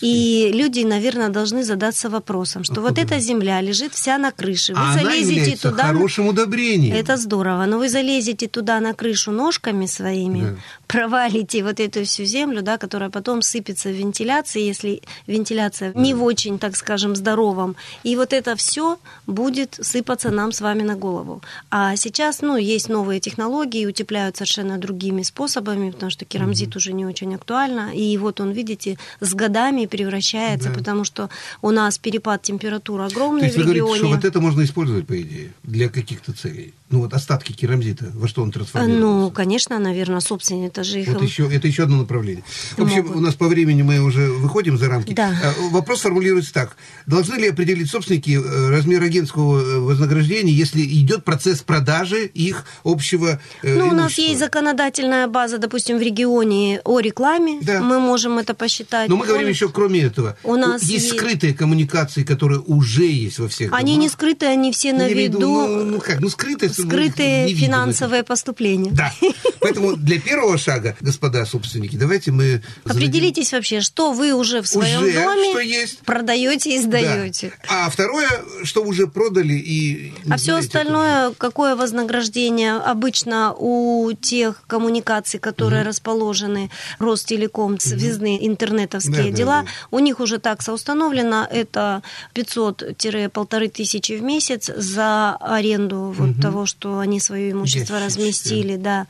[0.01, 2.89] И люди, наверное, должны задаться вопросом, что Откуда?
[2.89, 4.74] вот эта земля лежит вся на крыше.
[4.74, 5.85] Вы а залезете залезете туда...
[5.85, 6.95] хорошим удобрением.
[6.95, 7.66] Это здорово.
[7.66, 10.57] Но вы залезете туда на крышу ножками своими, да.
[10.87, 16.01] провалите вот эту всю землю, да, которая потом сыпется в вентиляции, если вентиляция да.
[16.01, 17.76] не в очень, так скажем, здоровом.
[18.03, 21.43] И вот это все будет сыпаться нам с вами на голову.
[21.70, 26.79] А сейчас, ну, есть новые технологии, утепляют совершенно другими способами, потому что керамзит угу.
[26.79, 27.93] уже не очень актуально.
[27.95, 30.74] И вот он, видите, с годами превращается, да.
[30.74, 31.29] потому что
[31.62, 33.72] у нас перепад температуры огромный То есть в регионе.
[33.72, 36.75] Вы говорите, что вот это можно использовать, по идее, для каких-то целей?
[36.91, 39.07] Ну вот остатки керамзита, во что он трансформируется?
[39.07, 41.09] Ну, конечно, наверное, собственно, это же их...
[41.09, 42.43] Вот еще, это еще одно направление.
[42.78, 43.16] В общем, Могут.
[43.16, 45.12] у нас по времени мы уже выходим за рамки.
[45.12, 45.28] Да.
[45.28, 46.76] А, вопрос формулируется так.
[47.07, 53.39] Должны ли определить собственники э, размер агентского э, вознаграждения, если идет процесс продажи их общего
[53.62, 57.59] э, Ну, у нас есть законодательная база, допустим, в регионе о рекламе.
[57.61, 57.82] Да.
[57.82, 59.11] Мы можем это посчитать.
[59.11, 63.39] Но мы говорим еще, кроме этого, у нас есть, есть скрытые коммуникации, которые уже есть
[63.39, 64.05] во всех Они домах.
[64.05, 65.41] не скрытые, они все на виду.
[65.41, 68.91] Ну, ну как, ну скрытые скрытые финансовые поступления.
[68.91, 69.12] Да.
[69.61, 72.62] Поэтому для первого шага, господа собственники, давайте мы...
[72.85, 75.99] Определитесь вообще, что вы уже в своем уже, доме есть.
[76.01, 77.53] продаете и сдаете.
[77.68, 77.87] Да.
[77.87, 78.29] А второе,
[78.64, 80.12] что уже продали и...
[80.31, 85.89] А все остальное, какое вознаграждение обычно у тех коммуникаций, которые угу.
[85.89, 88.47] расположены, Ростелеком, связные угу.
[88.47, 89.68] интернетовские да, дела, да, да.
[89.91, 92.03] у них уже такса установлена, это
[92.35, 96.43] 500-полторы тысячи в месяц за аренду вот угу.
[96.43, 98.05] того, что они свое имущество Ящички.
[98.05, 99.07] разместили, да.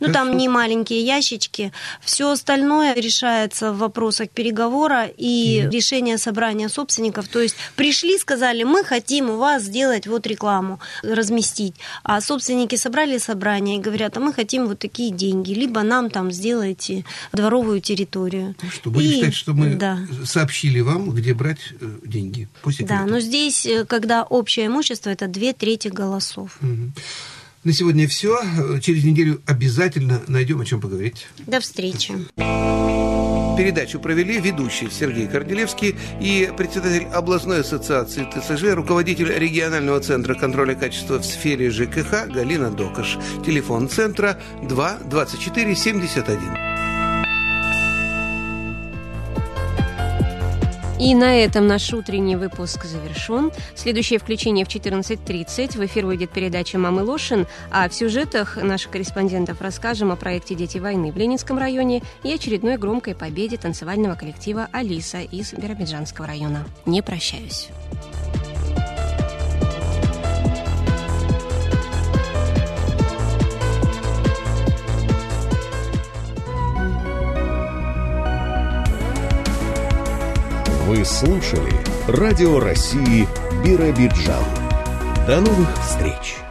[0.00, 1.72] Ну, там не маленькие ящички.
[2.02, 5.72] Все остальное решается в вопросах переговора и угу.
[5.72, 7.28] решения собрания собственников.
[7.28, 11.74] То есть пришли, сказали, мы хотим у вас сделать вот рекламу, разместить.
[12.02, 15.52] А собственники собрали собрание и говорят, а мы хотим вот такие деньги.
[15.52, 18.56] Либо нам там сделайте дворовую территорию.
[18.62, 19.14] Ну что, будем и...
[19.14, 19.98] считать, что мы да.
[20.24, 22.94] сообщили вам, где брать э, деньги секрету.
[22.94, 26.58] Да, но здесь, э, когда общее имущество, это две трети голосов.
[26.60, 26.92] Угу.
[27.64, 28.38] На сегодня все.
[28.80, 31.26] Через неделю обязательно найдем о чем поговорить.
[31.46, 32.12] До встречи.
[33.56, 41.18] Передачу провели ведущий Сергей Корделевский и председатель областной ассоциации ТСЖ, руководитель регионального центра контроля качества
[41.18, 43.16] в сфере ЖКХ Галина Докаш.
[43.46, 46.73] Телефон центра 2 24 71.
[50.98, 53.50] И на этом наш утренний выпуск завершен.
[53.74, 55.76] Следующее включение в 14.30.
[55.76, 60.78] В эфир выйдет передача «Мамы Лошин», а в сюжетах наших корреспондентов расскажем о проекте «Дети
[60.78, 66.64] войны» в Ленинском районе и очередной громкой победе танцевального коллектива «Алиса» из Биробиджанского района.
[66.86, 67.70] Не прощаюсь.
[80.94, 81.72] Вы слушали
[82.06, 83.26] Радио России
[83.64, 84.44] Биробиджан.
[85.26, 86.43] До новых встреч!